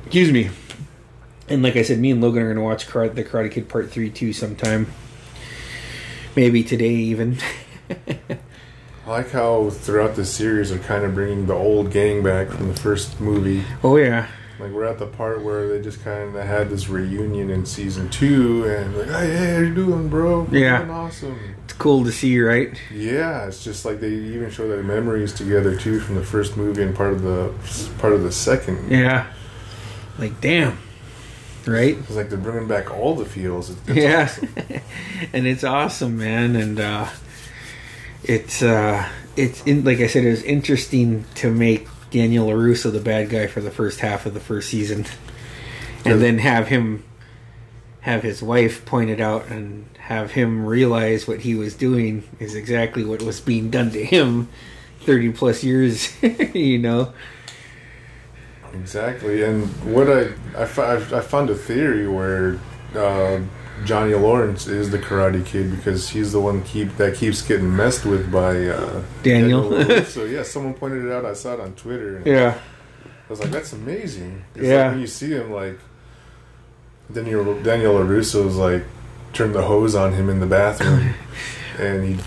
Excuse 0.06 0.32
me. 0.32 0.50
And 1.48 1.62
like 1.62 1.76
I 1.76 1.84
said, 1.84 2.00
me 2.00 2.12
and 2.12 2.22
Logan 2.22 2.42
are 2.42 2.46
going 2.46 2.58
to 2.58 2.64
watch 2.64 2.88
Kar- 2.88 3.10
the 3.10 3.24
Karate 3.24 3.52
Kid 3.52 3.70
Part 3.70 3.92
Three 3.92 4.10
too 4.10 4.34
sometime. 4.34 4.88
Maybe 6.36 6.64
today 6.64 6.90
even. 6.90 7.38
I 7.90 8.40
like 9.08 9.32
how 9.32 9.70
throughout 9.70 10.16
the 10.16 10.26
series 10.26 10.72
they're 10.72 10.80
kind 10.80 11.06
of 11.06 11.14
bringing 11.14 11.46
the 11.46 11.54
old 11.54 11.92
gang 11.92 12.24
back 12.24 12.50
from 12.50 12.68
the 12.68 12.74
first 12.74 13.22
movie. 13.22 13.64
Oh 13.84 13.96
yeah, 13.98 14.28
Like 14.60 14.72
we're 14.72 14.86
at 14.86 15.00
the 15.00 15.08
part 15.08 15.44
where 15.44 15.68
they 15.68 15.82
just 15.82 16.04
kind 16.04 16.36
of 16.36 16.46
had 16.46 16.70
this 16.70 16.88
reunion 16.88 17.50
in 17.50 17.66
season 17.66 18.10
two, 18.10 18.64
and 18.66 18.98
like, 18.98 19.08
hey, 19.08 19.36
hey, 19.36 19.54
how 19.56 19.60
you 19.60 19.76
doing, 19.76 20.08
bro? 20.08 20.42
We're 20.44 20.60
Yeah. 20.60 20.78
doing 20.78 20.92
awesome. 20.92 21.40
it's 21.66 21.74
cool 21.74 22.06
to 22.06 22.12
see, 22.12 22.30
you, 22.30 22.48
right? 22.48 22.70
Yeah, 22.94 23.48
it's 23.48 23.64
just 23.64 23.84
like 23.84 24.00
they 24.00 24.12
even 24.12 24.50
show 24.50 24.68
their 24.70 24.82
memories 24.84 25.34
together 25.34 25.76
too 25.76 26.00
from 26.00 26.16
the 26.16 26.24
first 26.24 26.56
movie 26.56 26.84
and 26.84 26.96
part 26.96 27.12
of 27.14 27.22
the 27.22 27.52
part 28.00 28.14
of 28.14 28.24
the 28.24 28.32
second. 28.32 28.90
Yeah. 28.90 29.28
Like 30.18 30.40
damn, 30.40 30.78
right? 31.68 31.98
It's 31.98 32.12
like 32.16 32.30
they're 32.30 32.38
bringing 32.38 32.70
back 32.70 32.90
all 32.90 33.16
the 33.16 33.26
feels. 33.26 33.70
It's, 33.72 33.80
it's 33.90 33.98
yeah, 33.98 34.22
awesome. 34.24 34.50
and 35.34 35.46
it's 35.48 35.64
awesome, 35.66 36.18
man. 36.18 36.56
And 36.56 36.80
uh, 36.80 37.08
it's 38.24 38.62
uh, 38.64 39.06
it's 39.36 39.62
in, 39.66 39.84
like 39.84 40.00
I 40.00 40.08
said, 40.08 40.24
it 40.24 40.30
was 40.32 40.44
interesting 40.44 41.26
to 41.36 41.52
make 41.52 41.90
Daniel 42.16 42.48
Larusso 42.48 42.94
the 42.94 43.02
bad 43.02 43.30
guy 43.30 43.46
for 43.46 43.60
the 43.60 43.70
first 43.70 44.00
half 44.00 44.26
of 44.26 44.34
the 44.34 44.40
first 44.40 44.70
season, 44.70 45.06
and 46.06 46.22
then 46.22 46.38
have 46.38 46.70
him 46.70 47.04
have 48.00 48.24
his 48.24 48.42
wife 48.42 48.86
pointed 48.86 49.20
out 49.20 49.48
and 49.48 49.86
have 50.00 50.32
him 50.32 50.66
realize 50.66 51.28
what 51.28 51.42
he 51.42 51.56
was 51.56 51.76
doing 51.76 52.24
is 52.40 52.56
exactly 52.56 53.04
what 53.04 53.22
was 53.22 53.42
being 53.42 53.70
done 53.70 53.92
to 53.92 54.06
him 54.06 54.48
30 55.02 55.34
plus 55.34 55.62
years 55.62 56.16
you 56.54 56.78
know? 56.78 57.12
Exactly, 58.74 59.44
and 59.44 59.68
what 59.84 60.10
I 60.10 60.30
I, 60.58 61.18
I 61.18 61.20
found 61.20 61.50
a 61.50 61.56
theory 61.56 62.08
where 62.08 62.62
uh, 62.96 63.42
Johnny 63.84 64.14
Lawrence 64.16 64.68
is 64.68 64.90
the 64.90 64.98
Karate 64.98 65.46
Kid 65.46 65.70
because 65.76 66.10
he's 66.10 66.32
the 66.32 66.40
one 66.40 66.64
keep 66.64 66.96
that 66.98 67.16
keeps 67.16 67.42
getting 67.42 67.76
messed 67.76 68.06
with 68.06 68.32
by 68.32 68.68
uh, 68.68 69.04
Daniel. 69.24 69.70
so 70.06 70.24
yeah, 70.24 70.44
someone 70.44 70.74
pointed 70.74 71.06
it 71.06 71.12
out. 71.12 71.26
I 71.26 71.34
saw 71.34 71.54
it 71.56 71.60
on 71.60 71.74
Twitter. 71.74 72.18
And 72.18 72.26
yeah 72.26 72.58
I 73.04 73.30
was 73.30 73.40
like, 73.40 73.52
that's 73.52 73.74
amazing. 73.74 74.44
It's 74.56 74.64
Yeah. 74.66 74.84
like 74.84 74.92
when 74.92 75.02
you 75.02 75.08
see 75.08 75.32
him, 75.32 75.52
like 75.52 75.80
Daniel 77.12 77.60
Daniel 77.62 77.94
Larusso's 77.96 78.56
like 78.56 78.84
turned 79.34 79.54
the 79.54 79.64
hose 79.64 79.96
on 79.96 80.14
him 80.14 80.30
in 80.30 80.40
the 80.40 80.46
bathroom, 80.46 81.14
and 81.80 82.04
he 82.04 82.24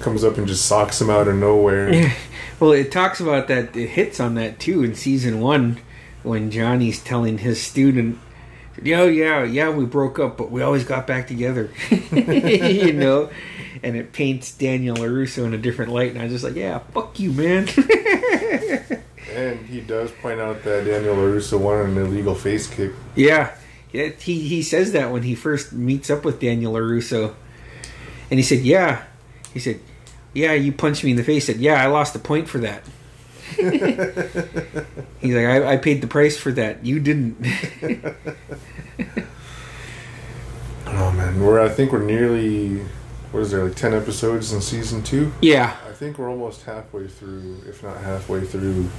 comes 0.00 0.24
up 0.24 0.36
and 0.38 0.46
just 0.48 0.64
socks 0.66 1.00
him 1.00 1.10
out 1.10 1.28
of 1.28 1.36
nowhere. 1.36 1.92
Yeah. 1.92 2.12
Well, 2.60 2.72
it 2.72 2.92
talks 2.92 3.20
about 3.20 3.48
that. 3.48 3.74
It 3.74 3.86
hits 3.88 4.20
on 4.20 4.34
that 4.34 4.58
too 4.60 4.84
in 4.84 4.94
season 4.94 5.40
one 5.40 5.78
when 6.22 6.50
Johnny's 6.50 7.02
telling 7.02 7.38
his 7.38 7.58
student, 7.58 8.18
"Yo, 8.82 9.02
oh, 9.02 9.06
yeah, 9.06 9.44
yeah, 9.44 9.70
we 9.70 9.84
broke 9.84 10.18
up, 10.18 10.36
but 10.36 10.50
we 10.50 10.62
always 10.62 10.84
got 10.84 11.06
back 11.06 11.26
together." 11.26 11.70
you 11.90 12.92
know, 12.92 13.30
and 13.82 13.96
it 13.96 14.12
paints 14.12 14.52
Daniel 14.52 14.96
Larusso 14.96 15.44
in 15.44 15.54
a 15.54 15.58
different 15.58 15.92
light, 15.92 16.10
and 16.12 16.20
I 16.20 16.24
was 16.24 16.32
just 16.32 16.44
like, 16.44 16.54
"Yeah, 16.54 16.78
fuck 16.92 17.18
you, 17.18 17.32
man." 17.32 17.68
And 19.32 19.64
he 19.66 19.80
does 19.80 20.10
point 20.10 20.40
out 20.40 20.64
that 20.64 20.84
Daniel 20.84 21.14
Larusso 21.14 21.56
won 21.56 21.78
an 21.78 21.96
illegal 21.96 22.34
face 22.34 22.66
kick. 22.66 22.90
yeah, 23.14 23.56
yeah. 23.92 24.08
He 24.08 24.48
he 24.48 24.60
says 24.60 24.90
that 24.90 25.12
when 25.12 25.22
he 25.22 25.36
first 25.36 25.72
meets 25.72 26.10
up 26.10 26.24
with 26.24 26.40
Daniel 26.40 26.72
Larusso, 26.72 27.34
and 28.28 28.40
he 28.40 28.42
said, 28.42 28.60
"Yeah," 28.60 29.04
he 29.54 29.60
said. 29.60 29.78
Yeah, 30.32 30.52
you 30.52 30.72
punched 30.72 31.02
me 31.02 31.10
in 31.10 31.16
the 31.16 31.24
face. 31.24 31.46
Said, 31.46 31.56
yeah, 31.56 31.82
I 31.82 31.86
lost 31.86 32.14
a 32.14 32.18
point 32.18 32.48
for 32.48 32.58
that. 32.58 32.84
He's 35.20 35.34
like, 35.34 35.46
I, 35.46 35.72
I 35.72 35.76
paid 35.76 36.00
the 36.00 36.06
price 36.06 36.36
for 36.38 36.52
that. 36.52 36.84
You 36.84 37.00
didn't. 37.00 37.44
Oh 40.86 41.12
man, 41.12 41.40
we're 41.40 41.60
I 41.60 41.68
think 41.68 41.92
we're 41.92 42.02
nearly 42.02 42.78
what 43.30 43.40
is 43.40 43.52
there 43.52 43.64
like 43.64 43.76
ten 43.76 43.94
episodes 43.94 44.52
in 44.52 44.60
season 44.60 45.02
two? 45.02 45.32
yeah, 45.40 45.76
I 45.88 45.92
think 45.92 46.18
we're 46.18 46.28
almost 46.28 46.64
halfway 46.64 47.06
through, 47.06 47.62
if 47.68 47.82
not 47.82 47.96
halfway 47.98 48.44
through. 48.44 48.90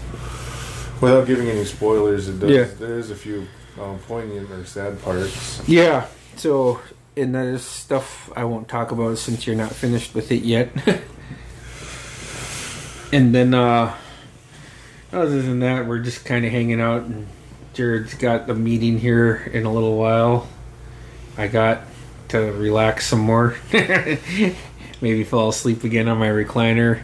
Without 1.01 1.27
giving 1.27 1.49
any 1.49 1.65
spoilers, 1.65 2.29
it 2.29 2.39
does. 2.39 2.49
Yeah. 2.49 2.63
There 2.63 2.97
is 2.97 3.11
a 3.11 3.15
few 3.15 3.47
um, 3.79 3.99
poignant 3.99 4.51
or 4.51 4.63
sad 4.65 5.01
parts. 5.01 5.67
yeah. 5.67 6.07
So, 6.37 6.79
and 7.17 7.35
that 7.35 7.45
is 7.45 7.63
stuff 7.65 8.31
I 8.35 8.45
won't 8.45 8.67
talk 8.69 8.91
about 8.91 9.17
since 9.17 9.45
you're 9.45 9.55
not 9.55 9.73
finished 9.73 10.13
with 10.15 10.31
it 10.31 10.43
yet. 10.43 10.69
and 13.11 13.35
then, 13.35 13.53
uh 13.53 13.97
other 15.13 15.41
than 15.41 15.59
that, 15.59 15.87
we're 15.87 15.99
just 15.99 16.25
kind 16.25 16.45
of 16.45 16.51
hanging 16.51 16.81
out, 16.81 17.03
and 17.03 17.27
Jared's 17.73 18.13
got 18.13 18.49
a 18.49 18.55
meeting 18.55 18.99
here 18.99 19.49
in 19.53 19.65
a 19.65 19.73
little 19.73 19.97
while. 19.97 20.47
I 21.37 21.47
got 21.47 21.81
to 22.29 22.39
relax 22.39 23.07
some 23.07 23.19
more. 23.19 23.55
Maybe 25.01 25.23
fall 25.23 25.49
asleep 25.49 25.83
again 25.83 26.07
on 26.07 26.17
my 26.17 26.29
recliner. 26.29 27.01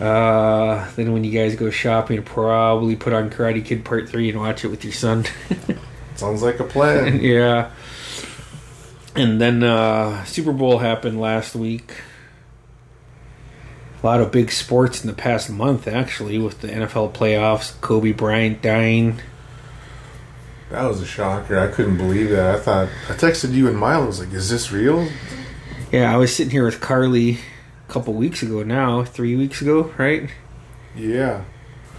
Uh, 0.00 0.90
then 0.96 1.12
when 1.12 1.24
you 1.24 1.30
guys 1.30 1.56
go 1.56 1.68
shopping, 1.70 2.22
probably 2.22 2.96
put 2.96 3.12
on 3.12 3.28
Karate 3.28 3.64
Kid 3.64 3.84
Part 3.84 4.08
3 4.08 4.30
and 4.30 4.40
watch 4.40 4.64
it 4.64 4.68
with 4.68 4.82
your 4.82 4.94
son. 4.94 5.26
Sounds 6.16 6.42
like 6.42 6.58
a 6.58 6.64
plan. 6.64 7.20
yeah. 7.22 7.70
And 9.14 9.40
then 9.40 9.62
uh, 9.62 10.24
Super 10.24 10.52
Bowl 10.52 10.78
happened 10.78 11.20
last 11.20 11.54
week. 11.54 11.92
A 14.02 14.06
lot 14.06 14.20
of 14.20 14.32
big 14.32 14.50
sports 14.50 15.02
in 15.02 15.06
the 15.08 15.12
past 15.14 15.50
month, 15.50 15.86
actually, 15.86 16.38
with 16.38 16.60
the 16.60 16.68
NFL 16.68 17.12
playoffs, 17.12 17.78
Kobe 17.80 18.12
Bryant 18.12 18.62
dying. 18.62 19.20
that 20.70 20.84
was 20.84 21.00
a 21.02 21.06
shocker. 21.06 21.58
I 21.58 21.68
couldn't 21.68 21.98
believe 21.98 22.30
that. 22.30 22.54
I 22.54 22.58
thought 22.60 22.88
I 23.08 23.12
texted 23.12 23.52
you 23.52 23.68
and 23.68 23.76
Milo. 23.76 24.04
I 24.04 24.06
was 24.06 24.20
like, 24.20 24.32
"Is 24.32 24.48
this 24.48 24.72
real?" 24.72 25.08
Yeah, 25.92 26.12
I 26.14 26.16
was 26.16 26.34
sitting 26.34 26.52
here 26.52 26.64
with 26.64 26.80
Carly 26.80 27.38
a 27.88 27.92
couple 27.92 28.14
weeks 28.14 28.42
ago 28.42 28.62
now, 28.62 29.04
three 29.04 29.34
weeks 29.36 29.60
ago, 29.60 29.92
right? 29.98 30.30
Yeah. 30.94 31.44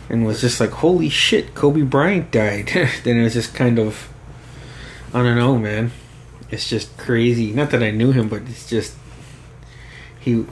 And 0.09 0.25
was 0.25 0.41
just 0.41 0.59
like, 0.59 0.71
holy 0.71 1.09
shit, 1.09 1.53
Kobe 1.55 1.81
Bryant 1.81 2.31
died. 2.31 2.67
then 3.03 3.17
it 3.17 3.23
was 3.23 3.33
just 3.33 3.53
kind 3.53 3.79
of, 3.79 4.11
I 5.13 5.21
don't 5.21 5.37
know, 5.37 5.57
man. 5.57 5.91
It's 6.49 6.69
just 6.69 6.97
crazy. 6.97 7.51
Not 7.51 7.71
that 7.71 7.83
I 7.83 7.91
knew 7.91 8.11
him, 8.11 8.27
but 8.29 8.41
it's 8.43 8.69
just 8.69 8.95
he. 10.21 10.45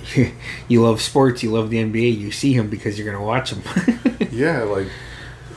you 0.67 0.81
love 0.83 1.01
sports, 1.01 1.41
you 1.43 1.51
love 1.51 1.69
the 1.69 1.77
NBA, 1.77 2.17
you 2.17 2.31
see 2.31 2.53
him 2.53 2.69
because 2.69 2.97
you're 2.99 3.11
gonna 3.11 3.23
watch 3.25 3.51
him. 3.53 3.61
Yeah, 4.31 4.63
like 4.63 4.87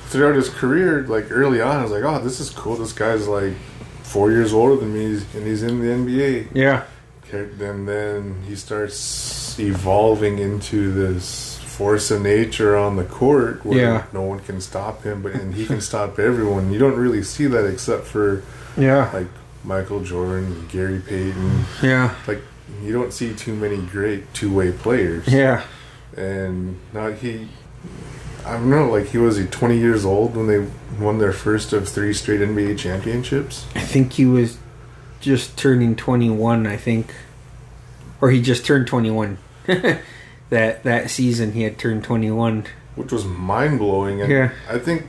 throughout 0.06 0.34
his 0.34 0.48
career, 0.48 1.02
like 1.06 1.26
early 1.30 1.60
on, 1.60 1.76
I 1.76 1.82
was 1.82 1.92
like, 1.92 2.02
"Oh, 2.04 2.18
this 2.22 2.40
is 2.40 2.50
cool. 2.50 2.76
This 2.76 2.92
guy's 2.92 3.28
like 3.28 3.54
four 4.02 4.30
years 4.30 4.52
older 4.52 4.76
than 4.76 4.92
me, 4.94 5.04
and 5.34 5.46
he's 5.46 5.62
in 5.62 5.80
the 5.80 5.86
NBA." 5.88 6.48
yeah, 6.54 6.84
And 7.32 7.86
then 7.88 8.42
he 8.48 8.56
starts 8.56 9.58
evolving 9.58 10.38
into 10.38 10.92
this 10.92 11.58
force 11.58 12.10
of 12.10 12.22
nature 12.22 12.76
on 12.76 12.96
the 12.96 13.04
court 13.04 13.64
where 13.64 13.78
Yeah. 13.78 14.04
no 14.12 14.22
one 14.22 14.40
can 14.40 14.60
stop 14.60 15.02
him, 15.04 15.22
but 15.22 15.32
and 15.34 15.54
he 15.54 15.64
can 15.66 15.80
stop 15.90 16.18
everyone. 16.18 16.72
You 16.72 16.78
don't 16.78 16.96
really 16.96 17.22
see 17.22 17.46
that 17.46 17.66
except 17.66 18.04
for 18.06 18.42
yeah, 18.76 19.10
like 19.12 19.28
Michael 19.64 20.00
Jordan, 20.02 20.66
Gary 20.72 21.00
Payton. 21.00 21.64
yeah, 21.82 22.14
Like 22.26 22.42
you 22.82 22.92
don't 22.92 23.12
see 23.12 23.34
too 23.34 23.54
many 23.54 23.78
great 23.78 24.32
two-way 24.34 24.72
players. 24.72 25.26
yeah, 25.28 25.64
And 26.16 26.78
now 26.92 27.10
he, 27.12 27.48
I 28.44 28.54
don't 28.54 28.70
know, 28.70 28.90
like 28.90 29.08
he 29.08 29.18
was 29.18 29.36
he 29.36 29.46
20 29.46 29.76
years 29.78 30.04
old 30.04 30.36
when 30.36 30.46
they 30.46 30.66
won 31.02 31.18
their 31.18 31.32
first 31.32 31.72
of 31.72 31.88
three 31.88 32.12
straight 32.12 32.40
NBA 32.40 32.78
championships. 32.78 33.66
I 33.74 33.80
think 33.80 34.14
he 34.14 34.24
was 34.26 34.58
just 35.20 35.56
turning 35.56 35.94
21. 35.96 36.66
I 36.66 36.76
think, 36.76 37.14
or 38.20 38.30
he 38.30 38.40
just 38.42 38.64
turned 38.66 38.86
21. 38.86 39.38
that 39.66 40.82
that 40.82 41.10
season, 41.10 41.52
he 41.52 41.62
had 41.62 41.78
turned 41.78 42.04
21. 42.04 42.66
which 42.96 43.12
was 43.12 43.24
mind 43.24 43.78
blowing. 43.78 44.20
And 44.20 44.30
Yeah. 44.30 44.52
I 44.68 44.78
think 44.78 45.06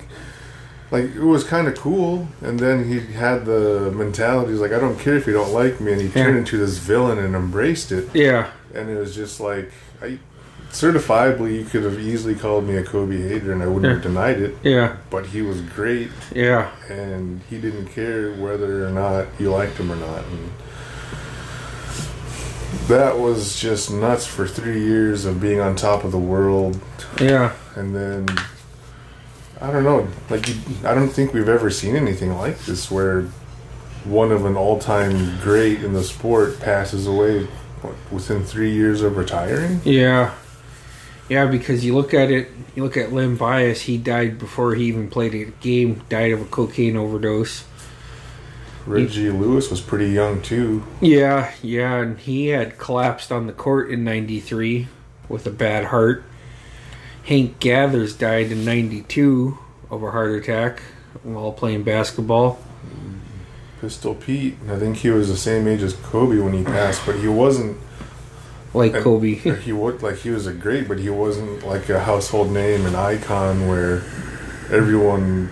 like 0.94 1.06
it 1.16 1.24
was 1.24 1.44
kind 1.44 1.68
of 1.68 1.76
cool. 1.76 2.28
And 2.42 2.60
then 2.60 2.88
he 2.88 3.00
had 3.00 3.46
the 3.46 3.92
mentality, 3.94 4.52
he's 4.52 4.62
like, 4.62 4.72
I 4.72 4.80
don't 4.80 5.00
care 5.00 5.16
if 5.18 5.26
you 5.28 5.34
don't 5.34 5.52
like 5.52 5.82
me, 5.82 5.92
and 5.94 6.02
he 6.02 6.08
turned 6.08 6.36
Yeah. 6.36 6.40
into 6.40 6.58
this 6.58 6.78
villain 6.78 7.18
and 7.18 7.36
embraced 7.36 7.92
it. 7.92 8.08
Yeah, 8.14 8.52
And 8.76 8.90
it 8.90 8.98
was 9.00 9.16
just 9.16 9.40
like, 9.40 9.72
I 10.02 10.20
certifiably, 10.72 11.56
you 11.56 11.66
could 11.66 11.84
have 11.84 12.00
easily 12.00 12.36
called 12.36 12.68
me 12.68 12.76
a 12.78 12.84
Kobe 12.84 13.18
hater, 13.28 13.52
and 13.52 13.62
I 13.64 13.68
wouldn't 13.68 13.86
Yeah. 13.86 13.94
have 13.94 14.04
denied 14.04 14.40
it. 14.40 14.56
yeah, 14.64 14.96
But 15.10 15.26
he 15.28 15.42
was 15.42 15.62
great, 15.62 16.10
yeah. 16.34 16.68
and 16.90 17.42
he 17.50 17.58
didn't 17.60 17.88
care 17.88 18.32
whether 18.34 18.86
or 18.86 18.90
not 18.92 19.26
you 19.40 19.50
liked 19.52 19.78
him 19.78 19.92
or 19.92 19.96
not. 19.96 20.24
And 20.32 20.52
that 22.88 23.18
was 23.20 23.56
just 23.60 23.92
nuts 23.92 24.26
for 24.28 24.48
three 24.48 24.82
years 24.84 25.26
of 25.26 25.40
being 25.42 25.60
on 25.60 25.76
top 25.76 26.04
of 26.04 26.12
the 26.12 26.18
world 26.20 26.80
Yeah, 27.20 27.52
and 27.76 27.96
then 27.96 28.26
I 29.62 29.72
don't 29.72 29.84
know. 29.84 30.08
Like 30.30 30.48
you, 30.48 30.56
I 30.84 30.94
don't 30.94 31.10
think 31.10 31.34
we've 31.34 31.50
ever 31.50 31.70
seen 31.70 31.96
anything 31.96 32.36
like 32.36 32.60
this 32.60 32.92
where 32.92 33.24
one 34.04 34.32
of 34.32 34.46
an 34.46 34.58
all-time 34.58 35.40
great 35.40 35.84
in 35.84 35.94
the 35.94 36.04
sport 36.04 36.60
passes 36.60 37.08
away 37.08 37.46
what, 37.82 37.96
within 38.12 38.44
three 38.44 38.74
years 38.74 39.02
of 39.02 39.16
retiring. 39.16 39.80
yeah, 39.86 40.34
yeah. 41.30 41.46
Because 41.46 41.86
you 41.86 41.96
look 41.96 42.14
at 42.14 42.30
it, 42.30 42.50
you 42.76 42.84
look 42.84 42.98
at 42.98 43.14
Len 43.14 43.36
Bias. 43.38 43.84
He 43.84 43.98
died 43.98 44.40
before 44.40 44.76
he 44.76 44.86
even 44.86 45.10
played 45.10 45.34
a 45.34 45.46
game. 45.62 46.04
Died 46.10 46.32
of 46.32 46.42
a 46.42 46.46
cocaine 46.46 46.98
overdose. 46.98 47.66
Reggie 48.86 49.30
Lewis 49.30 49.70
was 49.70 49.80
pretty 49.80 50.10
young 50.12 50.42
too. 50.42 50.84
Yeah, 51.00 51.54
yeah, 51.62 52.02
and 52.02 52.20
he 52.20 52.48
had 52.48 52.78
collapsed 52.78 53.32
on 53.32 53.48
the 53.48 53.54
court 53.54 53.90
in 53.90 54.04
'93 54.04 54.90
with 55.30 55.48
a 55.48 55.52
bad 55.52 55.86
heart. 55.86 56.26
Hank 57.24 57.60
Gathers 57.60 58.14
died 58.16 58.52
in 58.52 58.66
92 58.66 59.58
of 59.90 60.04
a 60.04 60.12
heart 60.12 60.32
attack 60.32 60.82
while 61.24 61.52
playing 61.52 61.84
basketball. 61.84 62.60
Pistol 63.80 64.16
Pete. 64.16 64.56
I 64.70 64.78
think 64.78 64.98
he 64.98 65.10
was 65.10 65.28
the 65.28 65.38
same 65.38 65.68
age 65.68 65.82
as 65.82 65.94
Kobe 65.94 66.40
when 66.40 66.54
he 66.54 66.64
passed, 66.64 67.06
but 67.06 67.16
he 67.18 67.28
wasn't. 67.28 67.78
Like 68.74 68.94
And- 68.96 69.04
Kobe. 69.04 69.34
He 69.36 69.72
would 69.72 70.02
like 70.02 70.18
he 70.18 70.32
was 70.32 70.48
a 70.48 70.54
great, 70.54 70.88
but 70.88 71.00
he 71.00 71.10
wasn't 71.10 71.66
like 71.66 71.90
a 71.90 72.00
household 72.04 72.52
name, 72.52 72.86
an 72.86 72.96
icon 72.96 73.68
where 73.68 73.98
everyone 74.72 75.52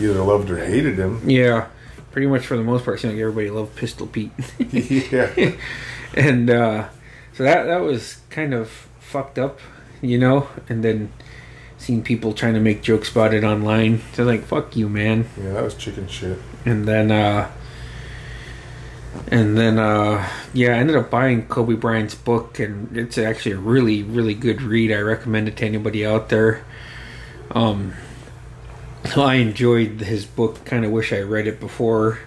either 0.00 0.20
loved 0.22 0.50
or 0.50 0.58
hated 0.58 0.96
him. 0.98 1.20
yeah, 1.28 1.66
pretty 2.10 2.26
much 2.26 2.46
for 2.46 2.56
the 2.56 2.62
most 2.64 2.84
part, 2.84 2.98
it 2.98 3.02
seemed 3.02 3.14
like 3.14 3.20
everybody 3.20 3.50
loved 3.50 3.76
Pistol 3.76 4.06
Pete. 4.08 4.32
yeah, 4.58 5.30
and 6.14 6.50
uh, 6.50 6.88
so 7.34 7.44
that 7.44 7.64
that 7.64 7.82
was 7.82 8.18
kind 8.30 8.52
of 8.52 8.68
fucked 8.98 9.38
up, 9.38 9.60
you 10.08 10.18
know. 10.18 10.48
And 10.68 10.82
then 10.82 11.12
seeing 11.78 12.02
people 12.02 12.32
trying 12.32 12.54
to 12.54 12.60
make 12.60 12.82
jokes 12.82 13.10
about 13.10 13.34
it 13.34 13.44
online, 13.44 14.02
so 14.14 14.24
like 14.24 14.44
fuck 14.44 14.76
you, 14.76 14.88
man. 14.88 15.26
yeah, 15.36 15.52
that 15.52 15.62
was 15.64 15.74
chicken 15.74 16.08
shit. 16.08 16.38
And 16.64 16.86
then 16.86 17.10
uh, 17.10 17.50
and 19.28 19.56
then 19.56 19.78
uh, 19.78 20.28
yeah, 20.52 20.70
I 20.74 20.78
ended 20.78 20.96
up 20.96 21.10
buying 21.10 21.46
Kobe 21.46 21.74
Bryant's 21.74 22.14
book, 22.14 22.58
and 22.58 22.96
it's 22.96 23.18
actually 23.18 23.52
a 23.52 23.58
really 23.58 24.02
really 24.02 24.34
good 24.34 24.62
read. 24.62 24.92
I 24.92 24.98
recommend 25.00 25.48
it 25.48 25.56
to 25.58 25.66
anybody 25.66 26.04
out 26.04 26.28
there. 26.28 26.64
Um, 27.52 27.94
I 29.16 29.36
enjoyed 29.36 30.00
his 30.00 30.24
book. 30.24 30.64
Kind 30.64 30.84
of 30.84 30.90
wish 30.90 31.12
I 31.12 31.20
read 31.20 31.46
it 31.46 31.60
before 31.60 32.18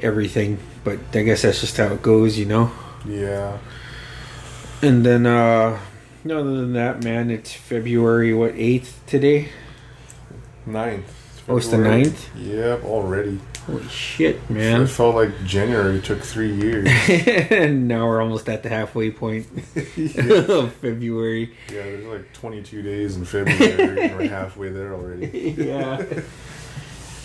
everything, 0.00 0.58
but 0.84 0.98
I 1.12 1.22
guess 1.22 1.42
that's 1.42 1.60
just 1.60 1.76
how 1.76 1.86
it 1.86 2.02
goes, 2.02 2.38
you 2.38 2.44
know. 2.46 2.70
Yeah, 3.06 3.58
And 4.82 5.04
then, 5.04 5.26
uh, 5.26 5.78
other 6.30 6.56
than 6.56 6.72
that, 6.74 7.02
man, 7.04 7.30
it's 7.30 7.52
February, 7.52 8.32
what, 8.34 8.54
8th 8.54 8.92
today? 9.06 9.48
ninth. 10.66 11.04
Oh, 11.48 11.58
it's 11.58 11.66
the 11.66 11.76
February. 11.76 12.04
9th? 12.04 12.28
Yep, 12.36 12.84
already. 12.84 13.40
Holy 13.66 13.86
shit, 13.88 14.50
man. 14.50 14.82
It 14.82 14.86
felt 14.88 15.14
like 15.14 15.44
January 15.44 16.00
took 16.00 16.20
three 16.22 16.52
years. 16.54 16.86
and 17.50 17.88
now 17.88 18.06
we're 18.06 18.22
almost 18.22 18.48
at 18.48 18.62
the 18.62 18.68
halfway 18.68 19.10
point 19.10 19.46
of 19.76 20.72
February. 20.74 21.54
yeah, 21.68 21.82
there's 21.82 22.04
like 22.04 22.32
22 22.34 22.82
days 22.82 23.16
in 23.16 23.24
February, 23.24 24.00
and 24.02 24.16
we're 24.18 24.28
halfway 24.28 24.68
there 24.70 24.94
already. 24.94 25.54
yeah. 25.58 26.02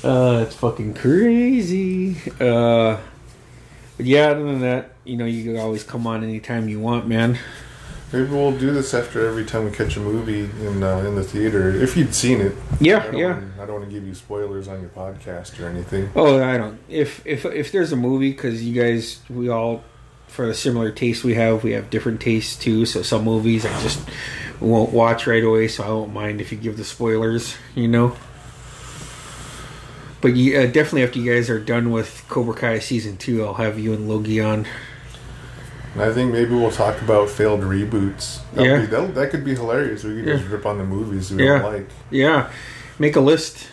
Uh, 0.01 0.45
it's 0.47 0.55
fucking 0.55 0.93
crazy. 0.93 2.15
Uh, 2.39 2.97
but 3.97 4.05
yeah, 4.05 4.27
other 4.29 4.43
than 4.43 4.61
that, 4.61 4.91
you 5.03 5.17
know, 5.17 5.25
you 5.25 5.43
can 5.43 5.57
always 5.61 5.83
come 5.83 6.07
on 6.07 6.23
anytime 6.23 6.69
you 6.69 6.79
want, 6.79 7.05
man. 7.05 7.37
Maybe 8.11 8.25
we'll 8.31 8.57
do 8.57 8.71
this 8.73 8.93
after 8.95 9.27
every 9.27 9.45
time 9.45 9.65
we 9.65 9.71
catch 9.71 9.95
a 9.95 9.99
movie 9.99 10.49
in 10.65 10.81
uh, 10.81 10.97
in 10.99 11.13
the 11.15 11.23
theater. 11.23 11.69
If 11.69 11.95
you'd 11.95 12.15
seen 12.15 12.41
it, 12.41 12.55
Yeah, 12.79 13.03
don't, 13.03 13.17
yeah. 13.17 13.33
wanna- 13.33 13.51
I 13.61 13.65
don't 13.67 13.75
want 13.81 13.85
to 13.85 13.91
give 13.91 14.07
you 14.07 14.15
spoilers 14.15 14.67
on 14.67 14.81
your 14.81 14.89
podcast 14.89 15.59
or 15.63 15.67
anything. 15.67 16.09
Oh, 16.15 16.41
I 16.41 16.57
don't. 16.57 16.79
If 16.89 17.21
if 17.25 17.45
if 17.45 17.71
there's 17.71 17.91
a 17.91 17.95
movie, 17.95 18.31
because 18.31 18.63
you 18.63 18.73
guys, 18.81 19.19
we 19.29 19.49
all, 19.49 19.83
for 20.27 20.47
the 20.47 20.55
similar 20.55 20.89
taste 20.91 21.23
we 21.23 21.35
have, 21.35 21.63
we 21.63 21.73
have 21.73 21.91
different 21.91 22.19
tastes 22.19 22.55
too. 22.57 22.87
So 22.87 23.03
some 23.03 23.23
movies 23.25 23.63
I 23.63 23.81
just 23.83 23.99
won't 24.59 24.91
watch 24.91 25.27
right 25.27 25.43
away. 25.43 25.67
So 25.67 25.83
I 25.83 25.89
won't 25.89 26.11
mind 26.13 26.41
if 26.41 26.51
you 26.51 26.57
give 26.57 26.77
the 26.77 26.85
spoilers. 26.85 27.55
You 27.75 27.89
know. 27.89 28.15
But 30.21 30.35
you, 30.35 30.57
uh, 30.59 30.65
definitely 30.65 31.03
after 31.03 31.19
you 31.19 31.31
guys 31.33 31.49
are 31.49 31.59
done 31.59 31.91
with 31.91 32.25
Cobra 32.27 32.53
Kai 32.53 32.79
season 32.79 33.15
two, 33.17 33.45
I'll 33.45 33.53
have 33.53 33.79
you 33.79 33.93
and 33.93 34.09
Logie 34.09 34.41
on. 34.41 34.65
And 35.93 36.03
I 36.03 36.13
think 36.13 36.31
maybe 36.31 36.51
we'll 36.53 36.71
talk 36.71 37.01
about 37.01 37.29
failed 37.29 37.61
reboots. 37.61 38.39
That 38.53 38.65
Yeah. 38.65 38.79
Be, 38.81 38.85
that, 38.87 39.15
that 39.15 39.29
could 39.31 39.43
be 39.43 39.55
hilarious. 39.55 40.03
We 40.03 40.15
could 40.17 40.25
Yeah. 40.27 40.35
just 40.37 40.47
rip 40.49 40.65
on 40.65 40.77
the 40.77 40.83
movies 40.85 41.31
we 41.31 41.43
Yeah. 41.45 41.59
don't 41.59 41.73
like. 41.73 41.89
Yeah, 42.11 42.49
make 42.99 43.15
a 43.15 43.19
list. 43.21 43.67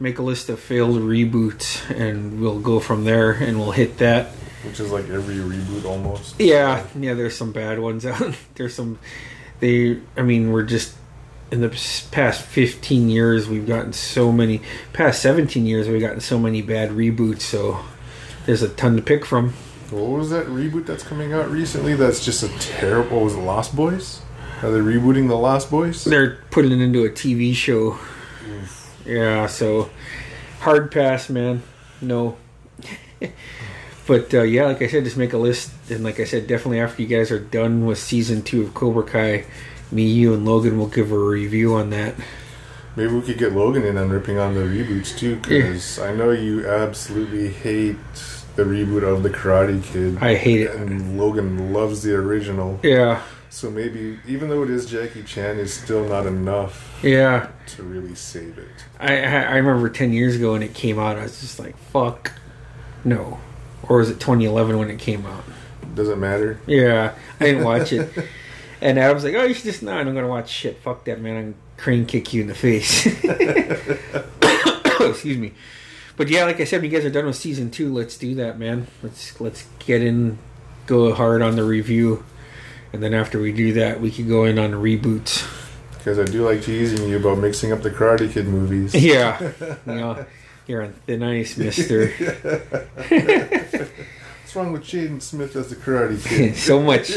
Make 0.00 0.18
a 0.18 0.22
list 0.22 0.48
of 0.48 0.58
failed 0.58 0.96
reboots, 1.00 1.88
and 1.90 2.40
we'll 2.40 2.58
go 2.58 2.80
from 2.80 3.04
there, 3.04 3.30
and 3.32 3.58
we'll 3.60 3.70
hit 3.72 3.98
that. 3.98 4.30
Which 4.64 4.80
is 4.80 4.90
like 4.90 5.08
every 5.10 5.36
reboot 5.36 5.84
almost. 5.84 6.40
Yeah, 6.40 6.82
yeah. 6.98 7.14
There's 7.14 7.36
some 7.36 7.52
bad 7.52 7.78
ones 7.80 8.04
out. 8.06 8.34
There's 8.56 8.74
some. 8.74 8.98
They. 9.60 9.98
I 10.16 10.22
mean, 10.22 10.50
we're 10.52 10.62
just 10.64 10.94
in 11.52 11.60
the 11.60 11.68
past 12.10 12.42
15 12.42 13.10
years 13.10 13.48
we've 13.48 13.66
gotten 13.66 13.92
so 13.92 14.32
many. 14.32 14.60
Past 14.92 15.20
17 15.22 15.66
years 15.66 15.88
we've 15.88 16.00
gotten 16.00 16.20
so 16.20 16.38
many 16.38 16.62
bad 16.62 16.90
reboots. 16.90 17.42
So 17.42 17.78
there's 18.46 18.62
a 18.62 18.68
ton 18.70 18.96
to 18.96 19.02
pick 19.02 19.24
from. 19.24 19.52
What 19.92 20.18
was 20.18 20.30
that 20.30 20.46
reboot 20.46 20.86
that's 20.86 21.02
coming 21.02 21.32
out 21.32 21.50
recently? 21.50 21.94
That's 21.94 22.24
just 22.24 22.42
a 22.42 22.48
terrible. 22.58 23.20
Was 23.20 23.34
it 23.34 23.40
Lost 23.40 23.76
Boys? 23.76 24.22
Are 24.62 24.70
they 24.70 24.78
rebooting 24.78 25.28
the 25.28 25.36
Lost 25.36 25.70
Boys? 25.70 26.04
They're 26.04 26.38
putting 26.50 26.72
it 26.72 26.80
into 26.80 27.04
a 27.04 27.10
TV 27.10 27.54
show. 27.54 27.98
Yeah. 29.04 29.46
So 29.46 29.90
hard 30.60 30.90
pass, 30.90 31.28
man. 31.28 31.62
No. 32.00 32.36
But 34.04 34.34
uh, 34.34 34.42
yeah, 34.42 34.64
like 34.64 34.82
I 34.82 34.88
said, 34.88 35.04
just 35.04 35.16
make 35.16 35.32
a 35.32 35.38
list, 35.38 35.70
and 35.88 36.02
like 36.02 36.18
I 36.18 36.24
said, 36.24 36.48
definitely 36.48 36.80
after 36.80 37.02
you 37.02 37.08
guys 37.08 37.30
are 37.30 37.38
done 37.38 37.86
with 37.86 37.98
season 37.98 38.42
two 38.42 38.62
of 38.62 38.74
Cobra 38.74 39.04
Kai, 39.04 39.44
me, 39.92 40.06
you, 40.06 40.34
and 40.34 40.44
Logan 40.44 40.76
will 40.76 40.88
give 40.88 41.12
a 41.12 41.18
review 41.18 41.74
on 41.74 41.90
that. 41.90 42.16
Maybe 42.96 43.12
we 43.12 43.22
could 43.22 43.38
get 43.38 43.52
Logan 43.52 43.84
in 43.84 43.96
on 43.96 44.10
ripping 44.10 44.38
on 44.38 44.54
the 44.54 44.62
reboots 44.62 45.16
too, 45.16 45.36
because 45.36 46.00
I 46.00 46.12
know 46.14 46.30
you 46.32 46.68
absolutely 46.68 47.50
hate 47.50 47.96
the 48.56 48.64
reboot 48.64 49.02
of 49.02 49.22
the 49.22 49.30
Karate 49.30 49.82
Kid. 49.82 50.18
I 50.20 50.34
hate 50.34 50.60
it. 50.62 50.74
and 50.74 51.18
Logan 51.18 51.72
loves 51.72 52.02
the 52.02 52.14
original. 52.14 52.78
Yeah, 52.82 53.22
So 53.50 53.70
maybe, 53.70 54.18
even 54.26 54.48
though 54.48 54.62
it 54.62 54.70
is 54.70 54.86
Jackie 54.86 55.22
Chan, 55.22 55.58
it's 55.58 55.72
still 55.74 56.06
not 56.08 56.26
enough 56.26 56.98
yeah. 57.02 57.48
to 57.68 57.82
really 57.82 58.14
save 58.14 58.58
it. 58.58 58.68
I 59.00 59.16
I 59.16 59.56
remember 59.56 59.88
ten 59.88 60.12
years 60.12 60.36
ago 60.36 60.52
when 60.52 60.62
it 60.62 60.74
came 60.74 60.98
out, 60.98 61.16
I 61.18 61.22
was 61.22 61.40
just 61.40 61.58
like, 61.58 61.76
"Fuck, 61.76 62.32
no," 63.04 63.40
or 63.88 63.98
was 63.98 64.10
it 64.10 64.20
2011 64.20 64.78
when 64.78 64.90
it 64.90 64.98
came 64.98 65.24
out? 65.26 65.44
Doesn't 65.94 66.20
matter. 66.20 66.58
Yeah, 66.66 67.14
I 67.40 67.44
didn't 67.44 67.64
watch 67.64 67.92
it, 67.92 68.10
and 68.80 68.98
I 68.98 69.12
was 69.12 69.24
like, 69.24 69.34
"Oh, 69.34 69.44
you 69.44 69.54
should 69.54 69.64
just 69.64 69.82
not. 69.82 70.06
I'm 70.06 70.14
gonna 70.14 70.28
watch 70.28 70.48
shit. 70.50 70.78
Fuck 70.78 71.04
that, 71.04 71.20
man. 71.20 71.36
I'm 71.36 71.42
gonna 71.42 71.54
crane 71.76 72.06
kick 72.06 72.32
you 72.32 72.42
in 72.42 72.48
the 72.48 72.54
face." 72.54 73.06
Excuse 75.00 75.38
me. 75.38 75.52
But 76.16 76.28
yeah, 76.28 76.44
like 76.44 76.60
I 76.60 76.64
said, 76.64 76.82
when 76.82 76.90
you 76.90 76.96
guys 76.96 77.06
are 77.06 77.10
done 77.10 77.26
with 77.26 77.36
season 77.36 77.70
two, 77.70 77.92
let's 77.92 78.18
do 78.18 78.34
that, 78.36 78.58
man. 78.58 78.86
Let's 79.02 79.40
let's 79.40 79.66
get 79.78 80.02
in, 80.02 80.38
go 80.86 81.14
hard 81.14 81.42
on 81.42 81.56
the 81.56 81.64
review, 81.64 82.24
and 82.92 83.02
then 83.02 83.14
after 83.14 83.40
we 83.40 83.52
do 83.52 83.72
that, 83.74 84.00
we 84.00 84.10
can 84.10 84.28
go 84.28 84.44
in 84.44 84.58
on 84.58 84.72
reboots. 84.72 85.48
Because 85.96 86.18
I 86.18 86.24
do 86.24 86.44
like 86.44 86.62
teasing 86.62 87.08
you 87.08 87.16
about 87.16 87.38
mixing 87.38 87.72
up 87.72 87.82
the 87.82 87.90
Karate 87.90 88.30
Kid 88.30 88.46
movies. 88.46 88.94
Yeah, 88.94 89.40
you 89.86 89.94
know, 89.94 90.26
you're 90.66 90.82
on 90.82 90.92
thin 91.06 91.22
ice, 91.22 91.56
Mister. 91.56 92.08
What's 94.42 94.56
wrong 94.56 94.72
with 94.72 94.82
Jaden 94.82 95.22
Smith 95.22 95.56
as 95.56 95.70
the 95.70 95.76
Karate 95.76 96.22
Kid? 96.22 96.56
so 96.56 96.82
much. 96.82 97.10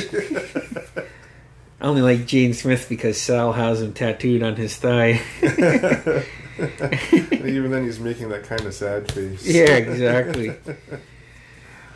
I 1.82 1.88
only 1.88 2.02
like 2.02 2.20
Jaden 2.22 2.56
Smith 2.56 2.88
because 2.88 3.20
Sal 3.20 3.52
has 3.52 3.82
him 3.82 3.92
tattooed 3.94 4.42
on 4.42 4.56
his 4.56 4.78
thigh. 4.78 5.22
Even 6.58 7.72
then, 7.72 7.84
he's 7.84 8.00
making 8.00 8.30
that 8.30 8.44
kind 8.44 8.62
of 8.62 8.74
sad 8.74 9.12
face. 9.12 9.46
yeah, 9.46 9.72
exactly. 9.76 10.56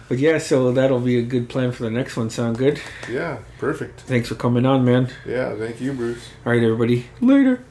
But 0.09 0.17
yeah, 0.17 0.39
so 0.39 0.71
that'll 0.71 0.99
be 0.99 1.17
a 1.17 1.21
good 1.21 1.49
plan 1.49 1.71
for 1.71 1.83
the 1.83 1.91
next 1.91 2.17
one. 2.17 2.29
Sound 2.31 2.57
good? 2.57 2.81
Yeah, 3.09 3.39
perfect. 3.59 4.01
Thanks 4.01 4.27
for 4.27 4.35
coming 4.35 4.65
on, 4.65 4.83
man. 4.83 5.11
Yeah, 5.25 5.55
thank 5.55 5.79
you, 5.79 5.93
Bruce. 5.93 6.29
All 6.45 6.51
right, 6.51 6.63
everybody. 6.63 7.05
Later. 7.21 7.63